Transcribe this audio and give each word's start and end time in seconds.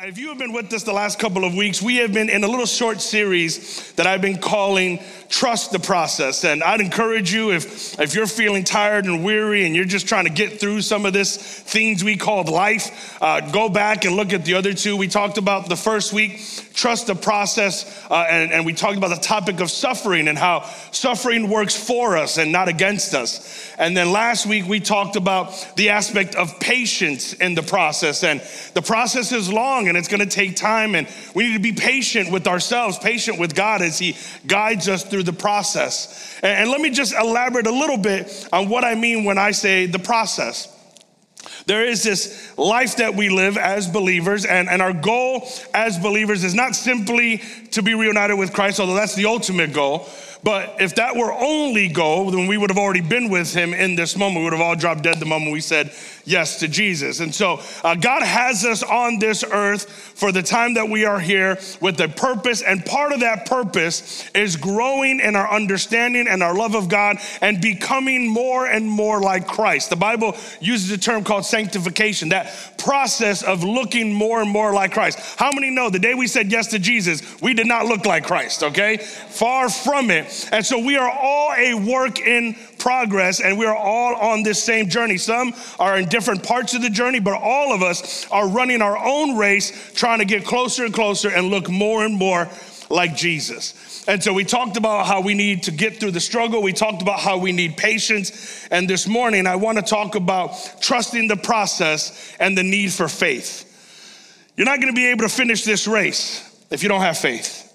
Uh, 0.00 0.06
if 0.06 0.18
you 0.18 0.28
have 0.28 0.38
been 0.38 0.52
with 0.52 0.72
us 0.72 0.82
the 0.82 0.92
last 0.92 1.18
couple 1.18 1.44
of 1.44 1.54
weeks, 1.54 1.82
we 1.82 1.96
have 1.96 2.12
been 2.12 2.30
in 2.30 2.42
a 2.42 2.46
little 2.48 2.64
short 2.64 3.02
series 3.02 3.92
that 3.92 4.06
I've 4.06 4.22
been 4.22 4.38
calling 4.38 4.98
Trust 5.28 5.72
the 5.72 5.78
Process. 5.78 6.44
And 6.44 6.62
I'd 6.62 6.80
encourage 6.80 7.32
you, 7.32 7.52
if, 7.52 8.00
if 8.00 8.14
you're 8.14 8.26
feeling 8.26 8.64
tired 8.64 9.04
and 9.04 9.22
weary 9.22 9.66
and 9.66 9.76
you're 9.76 9.84
just 9.84 10.08
trying 10.08 10.24
to 10.24 10.30
get 10.30 10.58
through 10.58 10.80
some 10.80 11.04
of 11.04 11.12
this 11.12 11.36
things 11.36 12.02
we 12.02 12.16
called 12.16 12.48
life, 12.48 13.22
uh, 13.22 13.40
go 13.52 13.68
back 13.68 14.06
and 14.06 14.16
look 14.16 14.32
at 14.32 14.44
the 14.44 14.54
other 14.54 14.72
two. 14.72 14.96
We 14.96 15.06
talked 15.06 15.36
about 15.36 15.68
the 15.68 15.76
first 15.76 16.14
week, 16.14 16.40
Trust 16.72 17.06
the 17.06 17.14
Process, 17.14 18.06
uh, 18.10 18.26
and, 18.28 18.52
and 18.52 18.64
we 18.64 18.72
talked 18.72 18.96
about 18.96 19.10
the 19.10 19.20
topic 19.22 19.60
of 19.60 19.70
suffering 19.70 20.28
and 20.28 20.38
how 20.38 20.62
suffering 20.92 21.50
works 21.50 21.76
for 21.76 22.16
us 22.16 22.38
and 22.38 22.50
not 22.50 22.68
against 22.68 23.14
us. 23.14 23.70
And 23.78 23.94
then 23.94 24.12
last 24.12 24.46
week, 24.46 24.66
we 24.66 24.80
talked 24.80 25.16
about 25.16 25.74
the 25.76 25.90
aspect 25.90 26.36
of 26.36 26.58
patience 26.58 27.34
in 27.34 27.54
the 27.54 27.62
process. 27.62 28.24
And 28.24 28.40
the 28.74 28.82
process 28.82 29.30
is 29.32 29.52
long 29.52 29.89
and 29.90 29.98
it's 29.98 30.08
gonna 30.08 30.24
take 30.24 30.56
time, 30.56 30.94
and 30.94 31.06
we 31.34 31.48
need 31.48 31.52
to 31.52 31.60
be 31.60 31.72
patient 31.72 32.32
with 32.32 32.46
ourselves, 32.46 32.98
patient 32.98 33.38
with 33.38 33.54
God 33.54 33.82
as 33.82 33.98
He 33.98 34.16
guides 34.46 34.88
us 34.88 35.04
through 35.04 35.24
the 35.24 35.34
process. 35.34 36.38
And, 36.42 36.60
and 36.60 36.70
let 36.70 36.80
me 36.80 36.88
just 36.88 37.12
elaborate 37.14 37.66
a 37.66 37.72
little 37.72 37.98
bit 37.98 38.48
on 38.52 38.70
what 38.70 38.84
I 38.84 38.94
mean 38.94 39.24
when 39.24 39.36
I 39.36 39.50
say 39.50 39.84
the 39.84 39.98
process. 39.98 40.74
There 41.66 41.84
is 41.84 42.02
this 42.02 42.56
life 42.58 42.96
that 42.96 43.14
we 43.14 43.28
live 43.28 43.56
as 43.56 43.88
believers, 43.88 44.44
and, 44.44 44.68
and 44.68 44.82
our 44.82 44.92
goal 44.92 45.48
as 45.74 45.98
believers 45.98 46.44
is 46.44 46.54
not 46.54 46.74
simply 46.74 47.42
to 47.72 47.82
be 47.82 47.94
reunited 47.94 48.38
with 48.38 48.52
Christ, 48.52 48.80
although 48.80 48.94
that's 48.94 49.14
the 49.14 49.26
ultimate 49.26 49.72
goal. 49.72 50.08
But 50.42 50.76
if 50.80 50.94
that 50.94 51.16
were 51.16 51.32
only 51.32 51.88
goal, 51.88 52.30
then 52.30 52.46
we 52.46 52.56
would 52.56 52.70
have 52.70 52.78
already 52.78 53.02
been 53.02 53.28
with 53.28 53.52
him 53.52 53.74
in 53.74 53.94
this 53.94 54.16
moment. 54.16 54.38
We 54.38 54.44
would 54.44 54.52
have 54.54 54.62
all 54.62 54.76
dropped 54.76 55.02
dead 55.02 55.20
the 55.20 55.26
moment 55.26 55.52
we 55.52 55.60
said 55.60 55.92
yes 56.24 56.60
to 56.60 56.68
Jesus. 56.68 57.20
And 57.20 57.34
so 57.34 57.60
uh, 57.84 57.94
God 57.94 58.22
has 58.22 58.64
us 58.64 58.82
on 58.82 59.18
this 59.18 59.44
earth 59.44 59.90
for 59.90 60.32
the 60.32 60.42
time 60.42 60.74
that 60.74 60.88
we 60.88 61.04
are 61.04 61.20
here 61.20 61.58
with 61.80 62.00
a 62.00 62.08
purpose. 62.08 62.62
And 62.62 62.84
part 62.84 63.12
of 63.12 63.20
that 63.20 63.46
purpose 63.46 64.30
is 64.34 64.56
growing 64.56 65.20
in 65.20 65.36
our 65.36 65.50
understanding 65.50 66.26
and 66.28 66.42
our 66.42 66.54
love 66.54 66.74
of 66.74 66.88
God 66.88 67.18
and 67.40 67.60
becoming 67.60 68.28
more 68.28 68.66
and 68.66 68.88
more 68.88 69.20
like 69.20 69.46
Christ. 69.46 69.90
The 69.90 69.96
Bible 69.96 70.36
uses 70.60 70.90
a 70.90 70.98
term 70.98 71.24
called 71.24 71.44
sanctification, 71.44 72.30
that 72.30 72.74
process 72.78 73.42
of 73.42 73.62
looking 73.62 74.12
more 74.12 74.40
and 74.40 74.50
more 74.50 74.72
like 74.72 74.92
Christ. 74.92 75.18
How 75.38 75.50
many 75.52 75.70
know 75.70 75.90
the 75.90 75.98
day 75.98 76.14
we 76.14 76.26
said 76.26 76.50
yes 76.50 76.68
to 76.68 76.78
Jesus, 76.78 77.40
we 77.42 77.52
did 77.52 77.66
not 77.66 77.86
look 77.86 78.06
like 78.06 78.26
Christ, 78.26 78.62
okay? 78.62 78.96
Far 78.96 79.68
from 79.68 80.10
it. 80.10 80.29
And 80.52 80.64
so 80.64 80.78
we 80.78 80.96
are 80.96 81.10
all 81.10 81.52
a 81.56 81.74
work 81.74 82.20
in 82.20 82.56
progress 82.78 83.40
and 83.40 83.58
we 83.58 83.66
are 83.66 83.76
all 83.76 84.16
on 84.16 84.42
this 84.42 84.62
same 84.62 84.88
journey. 84.88 85.16
Some 85.16 85.54
are 85.78 85.98
in 85.98 86.08
different 86.08 86.42
parts 86.42 86.74
of 86.74 86.82
the 86.82 86.90
journey, 86.90 87.20
but 87.20 87.40
all 87.40 87.74
of 87.74 87.82
us 87.82 88.26
are 88.30 88.48
running 88.48 88.82
our 88.82 88.98
own 88.98 89.36
race, 89.36 89.92
trying 89.94 90.18
to 90.18 90.24
get 90.24 90.44
closer 90.44 90.84
and 90.84 90.94
closer 90.94 91.30
and 91.30 91.48
look 91.48 91.68
more 91.68 92.04
and 92.04 92.14
more 92.14 92.48
like 92.88 93.16
Jesus. 93.16 94.04
And 94.08 94.22
so 94.22 94.32
we 94.32 94.44
talked 94.44 94.76
about 94.76 95.06
how 95.06 95.20
we 95.20 95.34
need 95.34 95.64
to 95.64 95.70
get 95.70 95.98
through 95.98 96.10
the 96.10 96.20
struggle. 96.20 96.62
We 96.62 96.72
talked 96.72 97.02
about 97.02 97.20
how 97.20 97.38
we 97.38 97.52
need 97.52 97.76
patience. 97.76 98.66
And 98.70 98.88
this 98.88 99.06
morning, 99.06 99.46
I 99.46 99.56
want 99.56 99.78
to 99.78 99.84
talk 99.84 100.16
about 100.16 100.56
trusting 100.80 101.28
the 101.28 101.36
process 101.36 102.36
and 102.40 102.58
the 102.58 102.62
need 102.62 102.92
for 102.92 103.08
faith. 103.08 103.66
You're 104.56 104.66
not 104.66 104.80
going 104.80 104.92
to 104.92 104.96
be 104.96 105.06
able 105.06 105.22
to 105.22 105.28
finish 105.28 105.64
this 105.64 105.86
race 105.86 106.46
if 106.70 106.82
you 106.82 106.88
don't 106.88 107.02
have 107.02 107.18
faith. 107.18 107.69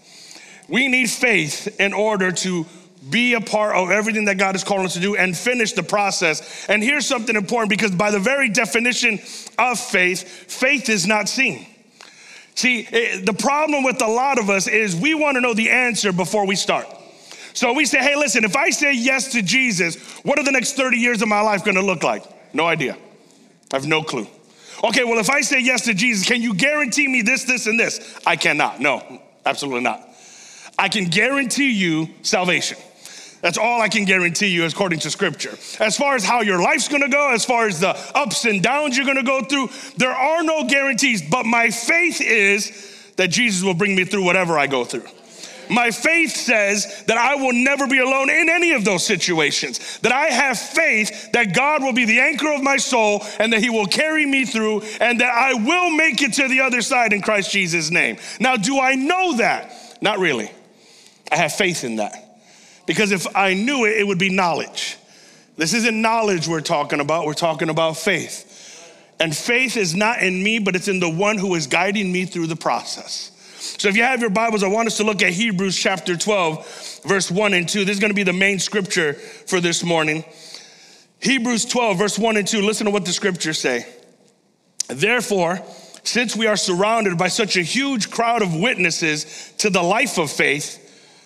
We 0.67 0.87
need 0.87 1.09
faith 1.09 1.79
in 1.79 1.93
order 1.93 2.31
to 2.31 2.65
be 3.09 3.33
a 3.33 3.41
part 3.41 3.75
of 3.75 3.91
everything 3.91 4.25
that 4.25 4.37
God 4.37 4.55
is 4.55 4.63
calling 4.63 4.85
us 4.85 4.93
to 4.95 4.99
do 4.99 5.15
and 5.15 5.37
finish 5.37 5.73
the 5.73 5.83
process. 5.83 6.67
And 6.67 6.83
here's 6.83 7.05
something 7.05 7.35
important 7.35 7.69
because, 7.69 7.91
by 7.91 8.11
the 8.11 8.19
very 8.19 8.49
definition 8.49 9.19
of 9.59 9.79
faith, 9.79 10.23
faith 10.23 10.89
is 10.89 11.05
not 11.05 11.29
seen. 11.29 11.67
See, 12.55 12.87
eh, 12.91 13.21
the 13.23 13.33
problem 13.33 13.83
with 13.83 14.01
a 14.01 14.07
lot 14.07 14.39
of 14.39 14.49
us 14.49 14.67
is 14.67 14.95
we 14.95 15.13
want 15.13 15.35
to 15.35 15.41
know 15.41 15.53
the 15.53 15.69
answer 15.69 16.11
before 16.11 16.47
we 16.47 16.55
start. 16.55 16.87
So 17.53 17.73
we 17.73 17.85
say, 17.85 17.99
hey, 17.99 18.15
listen, 18.15 18.43
if 18.43 18.55
I 18.55 18.69
say 18.69 18.93
yes 18.93 19.31
to 19.33 19.41
Jesus, 19.41 19.95
what 20.23 20.39
are 20.39 20.43
the 20.43 20.51
next 20.51 20.73
30 20.73 20.97
years 20.97 21.21
of 21.21 21.27
my 21.27 21.41
life 21.41 21.63
going 21.63 21.75
to 21.75 21.81
look 21.81 22.03
like? 22.03 22.23
No 22.53 22.65
idea. 22.65 22.97
I 23.71 23.75
have 23.75 23.85
no 23.85 24.03
clue. 24.03 24.27
Okay, 24.83 25.03
well, 25.03 25.19
if 25.19 25.29
I 25.29 25.41
say 25.41 25.59
yes 25.61 25.83
to 25.85 25.93
Jesus, 25.93 26.27
can 26.27 26.41
you 26.41 26.53
guarantee 26.53 27.07
me 27.07 27.21
this, 27.21 27.43
this, 27.43 27.67
and 27.67 27.79
this? 27.79 28.19
I 28.25 28.35
cannot. 28.35 28.79
No, 28.79 29.21
absolutely 29.45 29.81
not. 29.81 30.14
I 30.77 30.89
can 30.89 31.05
guarantee 31.05 31.71
you 31.71 32.09
salvation. 32.21 32.77
That's 33.41 33.57
all 33.57 33.79
I 33.79 33.89
can 33.89 34.05
guarantee 34.05 34.47
you 34.47 34.65
according 34.65 34.99
to 35.01 35.11
scripture. 35.11 35.51
As 35.79 35.95
far 35.95 36.15
as 36.15 36.23
how 36.23 36.41
your 36.41 36.61
life's 36.61 36.87
gonna 36.87 37.09
go, 37.09 37.31
as 37.31 37.45
far 37.45 37.67
as 37.67 37.79
the 37.79 37.95
ups 38.15 38.45
and 38.45 38.61
downs 38.61 38.97
you're 38.97 39.05
gonna 39.05 39.23
go 39.23 39.43
through, 39.43 39.69
there 39.97 40.11
are 40.11 40.43
no 40.43 40.67
guarantees, 40.67 41.21
but 41.21 41.45
my 41.45 41.69
faith 41.69 42.21
is 42.21 43.13
that 43.17 43.29
Jesus 43.29 43.63
will 43.63 43.75
bring 43.75 43.95
me 43.95 44.03
through 44.03 44.23
whatever 44.23 44.57
I 44.57 44.67
go 44.67 44.83
through. 44.83 45.05
My 45.69 45.91
faith 45.91 46.35
says 46.35 47.03
that 47.05 47.17
I 47.17 47.35
will 47.35 47.53
never 47.53 47.87
be 47.87 47.99
alone 47.99 48.29
in 48.29 48.49
any 48.49 48.73
of 48.73 48.83
those 48.85 49.05
situations. 49.05 49.99
That 49.99 50.11
I 50.11 50.25
have 50.27 50.57
faith 50.59 51.31
that 51.31 51.55
God 51.55 51.81
will 51.83 51.93
be 51.93 52.05
the 52.05 52.19
anchor 52.19 52.51
of 52.51 52.61
my 52.61 52.77
soul 52.77 53.23
and 53.39 53.51
that 53.53 53.61
He 53.61 53.69
will 53.69 53.85
carry 53.85 54.25
me 54.25 54.45
through 54.45 54.81
and 54.99 55.19
that 55.21 55.33
I 55.33 55.53
will 55.53 55.91
make 55.91 56.21
it 56.21 56.33
to 56.33 56.47
the 56.47 56.61
other 56.61 56.81
side 56.81 57.13
in 57.13 57.21
Christ 57.21 57.51
Jesus' 57.51 57.91
name. 57.91 58.17
Now, 58.39 58.57
do 58.57 58.79
I 58.79 58.95
know 58.95 59.37
that? 59.37 59.97
Not 60.01 60.19
really. 60.19 60.51
I 61.31 61.37
have 61.37 61.53
faith 61.53 61.83
in 61.83 61.97
that. 61.97 62.13
Because 62.85 63.11
if 63.11 63.25
I 63.35 63.53
knew 63.53 63.85
it, 63.85 63.97
it 63.97 64.05
would 64.05 64.19
be 64.19 64.29
knowledge. 64.29 64.97
This 65.57 65.73
isn't 65.73 66.01
knowledge 66.01 66.47
we're 66.47 66.61
talking 66.61 66.99
about, 66.99 67.25
we're 67.25 67.33
talking 67.33 67.69
about 67.69 67.97
faith. 67.97 68.51
And 69.19 69.35
faith 69.35 69.77
is 69.77 69.95
not 69.95 70.21
in 70.21 70.43
me, 70.43 70.59
but 70.59 70.75
it's 70.75 70.87
in 70.87 70.99
the 70.99 71.09
one 71.09 71.37
who 71.37 71.55
is 71.55 71.67
guiding 71.67 72.11
me 72.11 72.25
through 72.25 72.47
the 72.47 72.55
process. 72.55 73.31
So 73.77 73.87
if 73.87 73.95
you 73.95 74.03
have 74.03 74.21
your 74.21 74.29
Bibles, 74.29 74.63
I 74.63 74.67
want 74.67 74.87
us 74.87 74.97
to 74.97 75.03
look 75.03 75.23
at 75.23 75.31
Hebrews 75.31 75.77
chapter 75.77 76.15
12, 76.15 77.01
verse 77.05 77.31
1 77.31 77.53
and 77.53 77.67
2. 77.67 77.85
This 77.85 77.95
is 77.95 77.99
going 77.99 78.11
to 78.11 78.15
be 78.15 78.23
the 78.23 78.33
main 78.33 78.59
scripture 78.59 79.13
for 79.13 79.59
this 79.59 79.83
morning. 79.83 80.23
Hebrews 81.21 81.65
12, 81.65 81.97
verse 81.97 82.19
1 82.19 82.37
and 82.37 82.47
2. 82.47 82.61
Listen 82.61 82.85
to 82.85 82.91
what 82.91 83.05
the 83.05 83.13
scriptures 83.13 83.57
say. 83.57 83.87
Therefore, 84.87 85.61
since 86.03 86.35
we 86.35 86.45
are 86.45 86.57
surrounded 86.57 87.17
by 87.17 87.29
such 87.29 87.57
a 87.57 87.61
huge 87.61 88.11
crowd 88.11 88.41
of 88.41 88.53
witnesses 88.53 89.53
to 89.57 89.69
the 89.69 89.81
life 89.81 90.19
of 90.19 90.29
faith, 90.29 90.84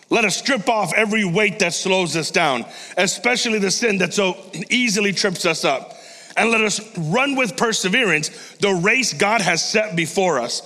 let 0.09 0.25
us 0.25 0.38
strip 0.38 0.68
off 0.68 0.94
every 0.94 1.24
weight 1.24 1.59
that 1.59 1.74
slows 1.74 2.16
us 2.16 2.31
down, 2.31 2.66
especially 2.97 3.59
the 3.59 3.72
sin 3.72 4.00
that 4.00 4.14
so 4.14 4.38
easily 4.70 5.14
trips 5.14 5.46
us 5.46 5.64
up. 5.64 5.94
And 6.36 6.52
let 6.52 6.62
us 6.62 6.80
run 6.97 7.36
with 7.36 7.58
perseverance 7.58 8.30
the 8.58 8.72
race 8.72 9.14
God 9.14 9.42
has 9.42 9.68
set 9.68 9.96
before 9.96 10.40
us. 10.40 10.62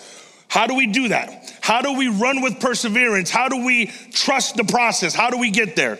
How 0.47 0.67
do 0.67 0.75
we 0.75 0.87
do 0.87 1.07
that? 1.07 1.51
How 1.61 1.81
do 1.81 1.93
we 1.93 2.09
run 2.09 2.41
with 2.41 2.59
perseverance? 2.59 3.31
How 3.31 3.49
do 3.49 3.65
we 3.65 3.87
trust 4.11 4.55
the 4.55 4.65
process? 4.65 5.15
How 5.15 5.29
do 5.29 5.39
we 5.39 5.49
get 5.49 5.75
there? 5.75 5.99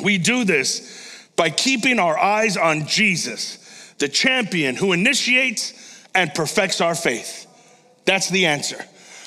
We 0.00 0.16
do 0.18 0.44
this 0.44 1.28
by 1.36 1.50
keeping 1.50 1.98
our 1.98 2.18
eyes 2.18 2.56
on 2.56 2.86
Jesus, 2.86 3.92
the 3.98 4.08
champion 4.08 4.74
who 4.74 4.92
initiates 4.92 5.74
and 6.14 6.32
perfects 6.34 6.80
our 6.80 6.94
faith. 6.94 7.46
That's 8.06 8.30
the 8.30 8.46
answer. 8.46 8.82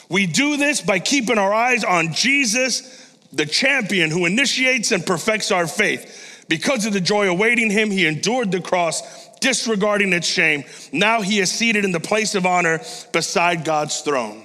We 0.09 0.25
do 0.25 0.57
this 0.57 0.81
by 0.81 0.99
keeping 0.99 1.37
our 1.37 1.53
eyes 1.53 1.83
on 1.83 2.13
Jesus, 2.13 3.00
the 3.33 3.45
champion 3.45 4.11
who 4.11 4.25
initiates 4.25 4.91
and 4.91 5.05
perfects 5.05 5.51
our 5.51 5.67
faith. 5.67 6.45
Because 6.47 6.85
of 6.85 6.93
the 6.93 7.01
joy 7.01 7.29
awaiting 7.29 7.69
him, 7.69 7.89
he 7.89 8.05
endured 8.05 8.51
the 8.51 8.59
cross, 8.59 9.29
disregarding 9.39 10.11
its 10.11 10.27
shame. 10.27 10.65
Now 10.91 11.21
he 11.21 11.39
is 11.39 11.49
seated 11.49 11.85
in 11.85 11.91
the 11.91 11.99
place 11.99 12.35
of 12.35 12.45
honor 12.45 12.81
beside 13.13 13.63
God's 13.63 14.01
throne. 14.01 14.43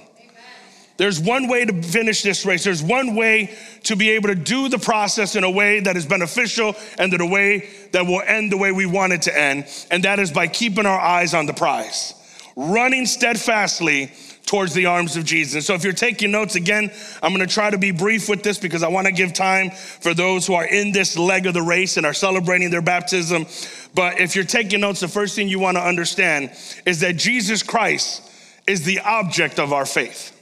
There's 0.97 1.19
one 1.19 1.47
way 1.47 1.63
to 1.63 1.83
finish 1.83 2.23
this 2.23 2.45
race. 2.45 2.63
There's 2.63 2.81
one 2.81 3.15
way 3.15 3.55
to 3.83 3.95
be 3.95 4.09
able 4.11 4.29
to 4.29 4.35
do 4.35 4.67
the 4.67 4.79
process 4.79 5.35
in 5.35 5.43
a 5.43 5.49
way 5.49 5.79
that 5.81 5.95
is 5.95 6.07
beneficial 6.07 6.75
and 6.97 7.13
in 7.13 7.21
a 7.21 7.25
way 7.25 7.69
that 7.91 8.05
will 8.05 8.21
end 8.25 8.51
the 8.51 8.57
way 8.57 8.71
we 8.71 8.87
want 8.87 9.13
it 9.13 9.21
to 9.23 9.39
end. 9.39 9.65
And 9.91 10.03
that 10.03 10.17
is 10.17 10.31
by 10.31 10.47
keeping 10.47 10.87
our 10.87 10.99
eyes 10.99 11.35
on 11.35 11.45
the 11.45 11.53
prize, 11.53 12.15
running 12.55 13.05
steadfastly 13.05 14.11
towards 14.47 14.73
the 14.73 14.87
arms 14.87 15.15
of 15.15 15.25
Jesus. 15.25 15.67
So 15.67 15.75
if 15.75 15.83
you're 15.83 15.93
taking 15.93 16.31
notes 16.31 16.55
again, 16.55 16.91
I'm 17.21 17.33
going 17.35 17.47
to 17.47 17.53
try 17.53 17.69
to 17.69 17.77
be 17.77 17.91
brief 17.91 18.27
with 18.27 18.41
this 18.41 18.57
because 18.57 18.81
I 18.81 18.87
want 18.87 19.05
to 19.05 19.13
give 19.13 19.33
time 19.33 19.69
for 19.69 20.15
those 20.15 20.47
who 20.47 20.55
are 20.55 20.65
in 20.65 20.91
this 20.91 21.15
leg 21.17 21.45
of 21.45 21.53
the 21.53 21.61
race 21.61 21.97
and 21.97 22.05
are 22.05 22.13
celebrating 22.13 22.71
their 22.71 22.81
baptism. 22.81 23.45
But 23.93 24.19
if 24.19 24.35
you're 24.35 24.45
taking 24.45 24.79
notes, 24.79 25.01
the 25.01 25.07
first 25.07 25.35
thing 25.35 25.47
you 25.47 25.59
want 25.59 25.77
to 25.77 25.83
understand 25.83 26.51
is 26.85 27.01
that 27.01 27.17
Jesus 27.17 27.61
Christ 27.61 28.23
is 28.65 28.83
the 28.83 29.01
object 29.01 29.59
of 29.59 29.71
our 29.73 29.85
faith. 29.85 30.33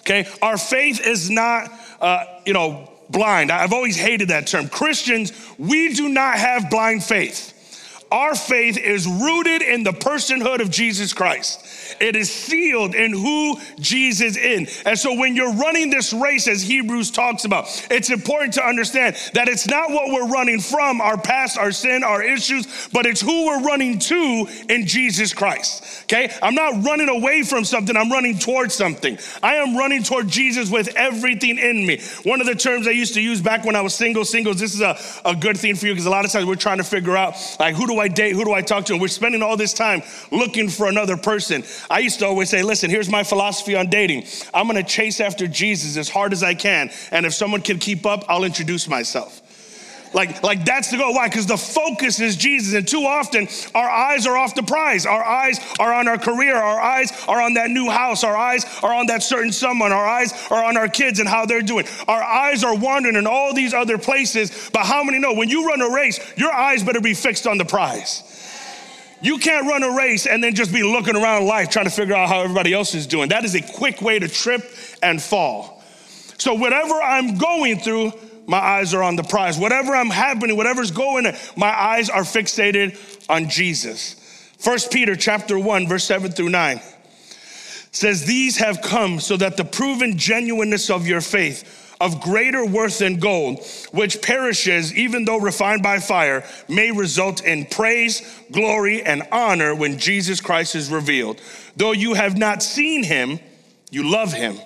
Okay, 0.00 0.28
our 0.40 0.56
faith 0.56 1.04
is 1.04 1.30
not, 1.30 1.68
uh, 2.00 2.24
you 2.44 2.52
know, 2.52 2.88
blind. 3.10 3.50
I've 3.50 3.72
always 3.72 3.96
hated 3.96 4.28
that 4.28 4.46
term. 4.46 4.68
Christians, 4.68 5.32
we 5.58 5.94
do 5.94 6.08
not 6.08 6.38
have 6.38 6.70
blind 6.70 7.02
faith. 7.02 7.54
our 8.12 8.36
faith 8.36 8.78
is 8.78 9.06
rooted 9.06 9.62
in 9.62 9.82
the 9.82 9.90
personhood 9.90 10.60
of 10.60 10.70
Jesus 10.70 11.12
Christ. 11.12 11.85
It 12.00 12.16
is 12.16 12.32
sealed 12.32 12.94
in 12.94 13.12
who 13.12 13.58
Jesus 13.78 14.36
is. 14.36 14.82
And 14.84 14.98
so 14.98 15.14
when 15.18 15.36
you're 15.36 15.52
running 15.54 15.90
this 15.90 16.12
race, 16.12 16.48
as 16.48 16.62
Hebrews 16.62 17.10
talks 17.10 17.44
about, 17.44 17.66
it's 17.90 18.10
important 18.10 18.54
to 18.54 18.64
understand 18.64 19.16
that 19.34 19.48
it's 19.48 19.66
not 19.66 19.90
what 19.90 20.12
we're 20.12 20.28
running 20.28 20.60
from, 20.60 21.00
our 21.00 21.18
past, 21.18 21.58
our 21.58 21.72
sin, 21.72 22.02
our 22.02 22.22
issues, 22.22 22.88
but 22.92 23.06
it's 23.06 23.20
who 23.20 23.46
we're 23.46 23.62
running 23.62 23.98
to 23.98 24.46
in 24.68 24.86
Jesus 24.86 25.32
Christ. 25.32 26.04
Okay? 26.04 26.32
I'm 26.42 26.54
not 26.54 26.84
running 26.84 27.08
away 27.08 27.42
from 27.42 27.64
something, 27.64 27.96
I'm 27.96 28.10
running 28.10 28.38
towards 28.38 28.74
something. 28.74 29.18
I 29.42 29.54
am 29.54 29.76
running 29.76 30.02
toward 30.02 30.28
Jesus 30.28 30.70
with 30.70 30.94
everything 30.96 31.58
in 31.58 31.86
me. 31.86 32.00
One 32.24 32.40
of 32.40 32.46
the 32.46 32.54
terms 32.54 32.86
I 32.86 32.92
used 32.92 33.14
to 33.14 33.20
use 33.20 33.40
back 33.40 33.64
when 33.64 33.76
I 33.76 33.80
was 33.80 33.94
single, 33.94 34.24
singles, 34.24 34.58
this 34.58 34.74
is 34.74 34.80
a, 34.80 34.98
a 35.24 35.34
good 35.34 35.56
thing 35.56 35.74
for 35.74 35.86
you 35.86 35.92
because 35.92 36.06
a 36.06 36.10
lot 36.10 36.24
of 36.24 36.30
times 36.30 36.46
we're 36.46 36.54
trying 36.54 36.78
to 36.78 36.84
figure 36.84 37.16
out 37.16 37.34
like 37.58 37.74
who 37.74 37.86
do 37.86 37.98
I 37.98 38.08
date, 38.08 38.34
who 38.34 38.44
do 38.44 38.52
I 38.52 38.62
talk 38.62 38.84
to, 38.86 38.92
and 38.92 39.00
we're 39.00 39.08
spending 39.08 39.42
all 39.42 39.56
this 39.56 39.72
time 39.72 40.02
looking 40.30 40.68
for 40.68 40.88
another 40.88 41.16
person. 41.16 41.62
I 41.90 42.00
used 42.00 42.18
to 42.20 42.26
always 42.26 42.50
say, 42.50 42.62
listen, 42.62 42.90
here's 42.90 43.08
my 43.08 43.22
philosophy 43.22 43.74
on 43.74 43.88
dating. 43.88 44.24
I'm 44.52 44.66
gonna 44.66 44.82
chase 44.82 45.20
after 45.20 45.46
Jesus 45.46 45.96
as 45.96 46.08
hard 46.08 46.32
as 46.32 46.42
I 46.42 46.54
can. 46.54 46.90
And 47.10 47.26
if 47.26 47.34
someone 47.34 47.62
can 47.62 47.78
keep 47.78 48.06
up, 48.06 48.24
I'll 48.28 48.44
introduce 48.44 48.88
myself. 48.88 49.42
Like, 50.16 50.42
like 50.42 50.64
that's 50.64 50.90
the 50.90 50.96
goal. 50.96 51.14
Why? 51.14 51.28
Because 51.28 51.46
the 51.46 51.56
focus 51.56 52.20
is 52.20 52.36
Jesus. 52.36 52.74
And 52.74 52.88
too 52.88 53.02
often 53.02 53.48
our 53.74 53.88
eyes 53.88 54.26
are 54.26 54.36
off 54.36 54.54
the 54.54 54.62
prize. 54.62 55.04
Our 55.04 55.22
eyes 55.22 55.60
are 55.78 55.92
on 55.92 56.08
our 56.08 56.16
career. 56.16 56.56
Our 56.56 56.80
eyes 56.80 57.12
are 57.28 57.40
on 57.40 57.54
that 57.54 57.70
new 57.70 57.90
house. 57.90 58.24
Our 58.24 58.36
eyes 58.36 58.64
are 58.82 58.94
on 58.94 59.06
that 59.08 59.22
certain 59.22 59.52
someone. 59.52 59.92
Our 59.92 60.06
eyes 60.06 60.32
are 60.50 60.64
on 60.64 60.76
our 60.76 60.88
kids 60.88 61.20
and 61.20 61.28
how 61.28 61.44
they're 61.44 61.60
doing. 61.60 61.86
Our 62.08 62.22
eyes 62.22 62.64
are 62.64 62.74
wandering 62.74 63.16
in 63.16 63.26
all 63.26 63.52
these 63.52 63.74
other 63.74 63.98
places. 63.98 64.70
But 64.72 64.86
how 64.86 65.04
many 65.04 65.18
know 65.18 65.34
when 65.34 65.50
you 65.50 65.66
run 65.68 65.82
a 65.82 65.90
race, 65.90 66.18
your 66.36 66.52
eyes 66.52 66.82
better 66.82 67.00
be 67.00 67.14
fixed 67.14 67.46
on 67.46 67.58
the 67.58 67.64
prize? 67.64 68.22
You 69.22 69.38
can't 69.38 69.66
run 69.66 69.82
a 69.82 69.96
race 69.96 70.26
and 70.26 70.42
then 70.42 70.54
just 70.54 70.72
be 70.72 70.82
looking 70.82 71.16
around 71.16 71.46
life 71.46 71.70
trying 71.70 71.86
to 71.86 71.90
figure 71.90 72.14
out 72.14 72.28
how 72.28 72.42
everybody 72.42 72.72
else 72.72 72.94
is 72.94 73.06
doing. 73.06 73.30
That 73.30 73.44
is 73.44 73.54
a 73.54 73.62
quick 73.62 74.02
way 74.02 74.18
to 74.18 74.28
trip 74.28 74.62
and 75.02 75.22
fall. 75.22 75.82
So, 76.38 76.54
whatever 76.54 76.94
I'm 76.94 77.38
going 77.38 77.78
through, 77.78 78.12
my 78.46 78.58
eyes 78.58 78.94
are 78.94 79.02
on 79.02 79.16
the 79.16 79.22
prize. 79.22 79.58
Whatever 79.58 79.94
I'm 79.94 80.10
happening, 80.10 80.56
whatever's 80.56 80.90
going, 80.90 81.26
my 81.56 81.70
eyes 81.70 82.10
are 82.10 82.22
fixated 82.22 82.98
on 83.28 83.48
Jesus. 83.48 84.14
First 84.58 84.92
Peter 84.92 85.16
chapter 85.16 85.58
1, 85.58 85.88
verse 85.88 86.04
7 86.04 86.30
through 86.32 86.50
9 86.50 86.80
says, 87.90 88.24
These 88.24 88.58
have 88.58 88.82
come 88.82 89.20
so 89.20 89.36
that 89.36 89.56
the 89.56 89.64
proven 89.64 90.18
genuineness 90.18 90.90
of 90.90 91.06
your 91.06 91.20
faith 91.20 91.85
of 92.00 92.20
greater 92.20 92.64
worth 92.64 92.98
than 92.98 93.18
gold, 93.18 93.64
which 93.92 94.20
perishes 94.22 94.94
even 94.94 95.24
though 95.24 95.38
refined 95.38 95.82
by 95.82 95.98
fire, 95.98 96.44
may 96.68 96.90
result 96.90 97.44
in 97.44 97.64
praise, 97.66 98.22
glory, 98.52 99.02
and 99.02 99.22
honor 99.32 99.74
when 99.74 99.98
Jesus 99.98 100.40
Christ 100.40 100.74
is 100.74 100.90
revealed. 100.90 101.40
Though 101.76 101.92
you 101.92 102.14
have 102.14 102.36
not 102.36 102.62
seen 102.62 103.02
him, 103.02 103.40
you 103.90 104.10
love 104.10 104.32
him. 104.32 104.58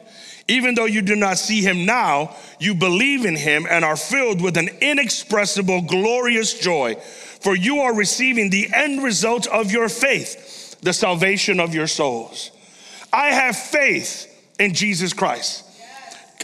Even 0.48 0.74
though 0.74 0.86
you 0.86 1.00
do 1.00 1.14
not 1.14 1.38
see 1.38 1.62
him 1.62 1.86
now, 1.86 2.34
you 2.58 2.74
believe 2.74 3.24
in 3.24 3.36
him 3.36 3.66
and 3.70 3.84
are 3.84 3.96
filled 3.96 4.40
with 4.42 4.56
an 4.56 4.68
inexpressible, 4.80 5.82
glorious 5.82 6.58
joy, 6.58 6.96
for 6.96 7.54
you 7.54 7.78
are 7.80 7.94
receiving 7.94 8.50
the 8.50 8.68
end 8.74 9.04
result 9.04 9.46
of 9.46 9.70
your 9.70 9.88
faith, 9.88 10.80
the 10.80 10.92
salvation 10.92 11.60
of 11.60 11.72
your 11.72 11.86
souls. 11.86 12.50
I 13.12 13.28
have 13.28 13.56
faith 13.56 14.26
in 14.58 14.74
Jesus 14.74 15.12
Christ. 15.12 15.69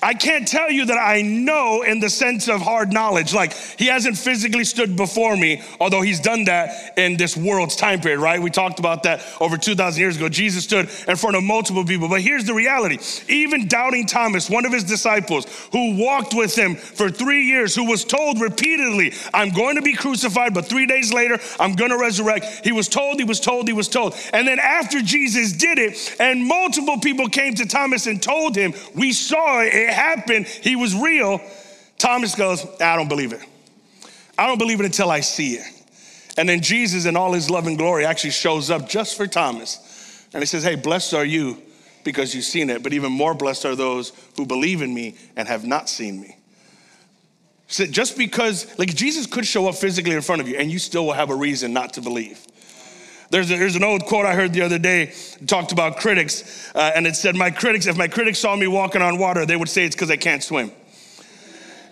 I 0.02 0.12
can't 0.12 0.46
tell 0.46 0.70
you 0.70 0.84
that 0.86 0.98
I 0.98 1.22
know 1.22 1.82
in 1.82 2.00
the 2.00 2.10
sense 2.10 2.48
of 2.48 2.60
hard 2.60 2.92
knowledge. 2.92 3.32
Like, 3.32 3.54
he 3.54 3.86
hasn't 3.86 4.18
physically 4.18 4.64
stood 4.64 4.94
before 4.94 5.36
me, 5.36 5.62
although 5.80 6.02
he's 6.02 6.20
done 6.20 6.44
that 6.44 6.98
in 6.98 7.16
this 7.16 7.36
world's 7.36 7.76
time 7.76 8.00
period, 8.00 8.20
right? 8.20 8.40
We 8.40 8.50
talked 8.50 8.78
about 8.78 9.04
that 9.04 9.24
over 9.40 9.56
2,000 9.56 9.98
years 9.98 10.16
ago. 10.16 10.28
Jesus 10.28 10.64
stood 10.64 10.90
in 11.08 11.16
front 11.16 11.36
of 11.36 11.44
multiple 11.44 11.84
people. 11.84 12.08
But 12.08 12.20
here's 12.20 12.44
the 12.44 12.52
reality 12.54 12.98
even 13.28 13.68
doubting 13.68 14.06
Thomas, 14.06 14.50
one 14.50 14.66
of 14.66 14.72
his 14.72 14.84
disciples, 14.84 15.46
who 15.72 15.96
walked 15.96 16.34
with 16.34 16.54
him 16.54 16.76
for 16.76 17.08
three 17.08 17.44
years, 17.44 17.74
who 17.74 17.84
was 17.84 18.04
told 18.04 18.40
repeatedly, 18.40 19.14
I'm 19.32 19.50
going 19.50 19.76
to 19.76 19.82
be 19.82 19.94
crucified, 19.94 20.52
but 20.52 20.66
three 20.66 20.86
days 20.86 21.12
later, 21.12 21.38
I'm 21.58 21.74
going 21.74 21.90
to 21.90 21.98
resurrect. 21.98 22.64
He 22.64 22.72
was 22.72 22.88
told, 22.88 23.18
he 23.18 23.24
was 23.24 23.40
told, 23.40 23.66
he 23.66 23.72
was 23.72 23.88
told. 23.88 24.14
And 24.32 24.46
then 24.46 24.58
after 24.58 25.00
Jesus 25.00 25.52
did 25.52 25.78
it, 25.78 26.16
and 26.20 26.44
multiple 26.44 26.98
people 26.98 27.28
came 27.28 27.54
to 27.54 27.66
Thomas 27.66 28.06
and 28.06 28.22
told 28.22 28.54
him, 28.54 28.74
We 28.94 29.12
saw 29.12 29.60
it 29.62 29.85
it 29.86 29.94
happened, 29.94 30.46
he 30.46 30.76
was 30.76 30.94
real. 30.94 31.40
Thomas 31.98 32.34
goes, 32.34 32.64
I 32.80 32.96
don't 32.96 33.08
believe 33.08 33.32
it. 33.32 33.40
I 34.38 34.46
don't 34.46 34.58
believe 34.58 34.80
it 34.80 34.86
until 34.86 35.10
I 35.10 35.20
see 35.20 35.54
it. 35.54 35.66
And 36.36 36.48
then 36.48 36.60
Jesus, 36.60 37.06
in 37.06 37.16
all 37.16 37.32
his 37.32 37.48
love 37.48 37.66
and 37.66 37.78
glory, 37.78 38.04
actually 38.04 38.30
shows 38.30 38.70
up 38.70 38.88
just 38.88 39.16
for 39.16 39.26
Thomas. 39.26 40.26
And 40.34 40.42
he 40.42 40.46
says, 40.46 40.62
Hey, 40.62 40.74
blessed 40.74 41.14
are 41.14 41.24
you 41.24 41.62
because 42.04 42.34
you've 42.34 42.44
seen 42.44 42.70
it, 42.70 42.82
but 42.82 42.92
even 42.92 43.10
more 43.10 43.34
blessed 43.34 43.64
are 43.64 43.74
those 43.74 44.12
who 44.36 44.46
believe 44.46 44.82
in 44.82 44.92
me 44.92 45.16
and 45.34 45.48
have 45.48 45.64
not 45.64 45.88
seen 45.88 46.20
me. 46.20 46.36
So 47.68 47.84
just 47.84 48.16
because, 48.16 48.78
like, 48.78 48.94
Jesus 48.94 49.26
could 49.26 49.46
show 49.46 49.68
up 49.68 49.74
physically 49.74 50.12
in 50.12 50.22
front 50.22 50.40
of 50.40 50.48
you 50.48 50.56
and 50.56 50.70
you 50.70 50.78
still 50.78 51.04
will 51.04 51.14
have 51.14 51.30
a 51.30 51.34
reason 51.34 51.72
not 51.72 51.94
to 51.94 52.00
believe. 52.00 52.46
There's, 53.30 53.50
a, 53.50 53.58
there's 53.58 53.76
an 53.76 53.84
old 53.84 54.06
quote 54.06 54.26
I 54.26 54.34
heard 54.34 54.52
the 54.52 54.62
other 54.62 54.78
day, 54.78 55.12
talked 55.46 55.72
about 55.72 55.96
critics, 55.96 56.70
uh, 56.74 56.92
and 56.94 57.06
it 57.06 57.16
said, 57.16 57.34
My 57.34 57.50
critics, 57.50 57.86
if 57.86 57.96
my 57.96 58.08
critics 58.08 58.38
saw 58.38 58.54
me 58.54 58.66
walking 58.66 59.02
on 59.02 59.18
water, 59.18 59.44
they 59.46 59.56
would 59.56 59.68
say 59.68 59.84
it's 59.84 59.96
because 59.96 60.10
I 60.10 60.16
can't 60.16 60.42
swim. 60.42 60.70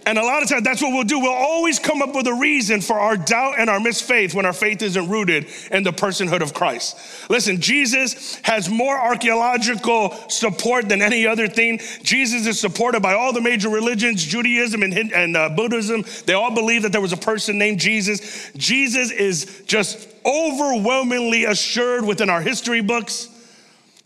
And 0.06 0.18
a 0.18 0.22
lot 0.22 0.42
of 0.42 0.48
times 0.48 0.64
that's 0.64 0.82
what 0.82 0.92
we'll 0.92 1.04
do. 1.04 1.18
We'll 1.18 1.32
always 1.32 1.78
come 1.78 2.02
up 2.02 2.14
with 2.14 2.26
a 2.26 2.34
reason 2.34 2.80
for 2.80 2.98
our 2.98 3.16
doubt 3.16 3.54
and 3.58 3.70
our 3.70 3.78
misfaith 3.78 4.34
when 4.34 4.44
our 4.44 4.52
faith 4.52 4.82
isn't 4.82 5.08
rooted 5.08 5.46
in 5.70 5.82
the 5.82 5.92
personhood 5.92 6.42
of 6.42 6.52
Christ. 6.52 6.98
Listen, 7.30 7.60
Jesus 7.60 8.36
has 8.42 8.68
more 8.68 8.98
archaeological 8.98 10.10
support 10.28 10.88
than 10.88 11.00
any 11.00 11.26
other 11.26 11.48
thing. 11.48 11.80
Jesus 12.02 12.46
is 12.46 12.60
supported 12.60 13.00
by 13.00 13.14
all 13.14 13.32
the 13.32 13.40
major 13.40 13.70
religions, 13.70 14.24
Judaism 14.24 14.82
and, 14.82 14.94
and 14.94 15.36
uh, 15.36 15.48
Buddhism. 15.48 16.04
They 16.26 16.34
all 16.34 16.54
believe 16.54 16.82
that 16.82 16.92
there 16.92 17.00
was 17.00 17.12
a 17.12 17.18
person 17.18 17.58
named 17.58 17.80
Jesus. 17.80 18.50
Jesus 18.56 19.10
is 19.10 19.62
just 19.66 20.13
overwhelmingly 20.24 21.44
assured 21.44 22.04
within 22.04 22.30
our 22.30 22.40
history 22.40 22.80
books. 22.80 23.28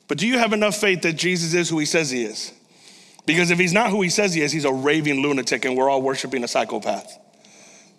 But 0.09 0.19
do 0.19 0.27
you 0.27 0.39
have 0.39 0.53
enough 0.53 0.77
faith 0.77 1.03
that 1.03 1.15
Jesus 1.15 1.55
is 1.55 1.69
who 1.69 1.79
he 1.79 1.87
says 1.87 2.11
he 2.11 2.25
is? 2.25 2.53
Because 3.27 3.51
if 3.51 3.59
he's 3.59 3.75
not 3.75 3.91
who 3.91 4.01
he 4.01 4.09
says 4.09 4.33
he 4.33 4.41
is, 4.41 4.53
he's 4.53 4.65
a 4.65 4.73
raving 4.73 5.21
lunatic 5.21 5.65
and 5.65 5.77
we're 5.77 5.91
all 5.91 6.01
worshiping 6.01 6.43
a 6.45 6.49
psychopath. 6.49 7.19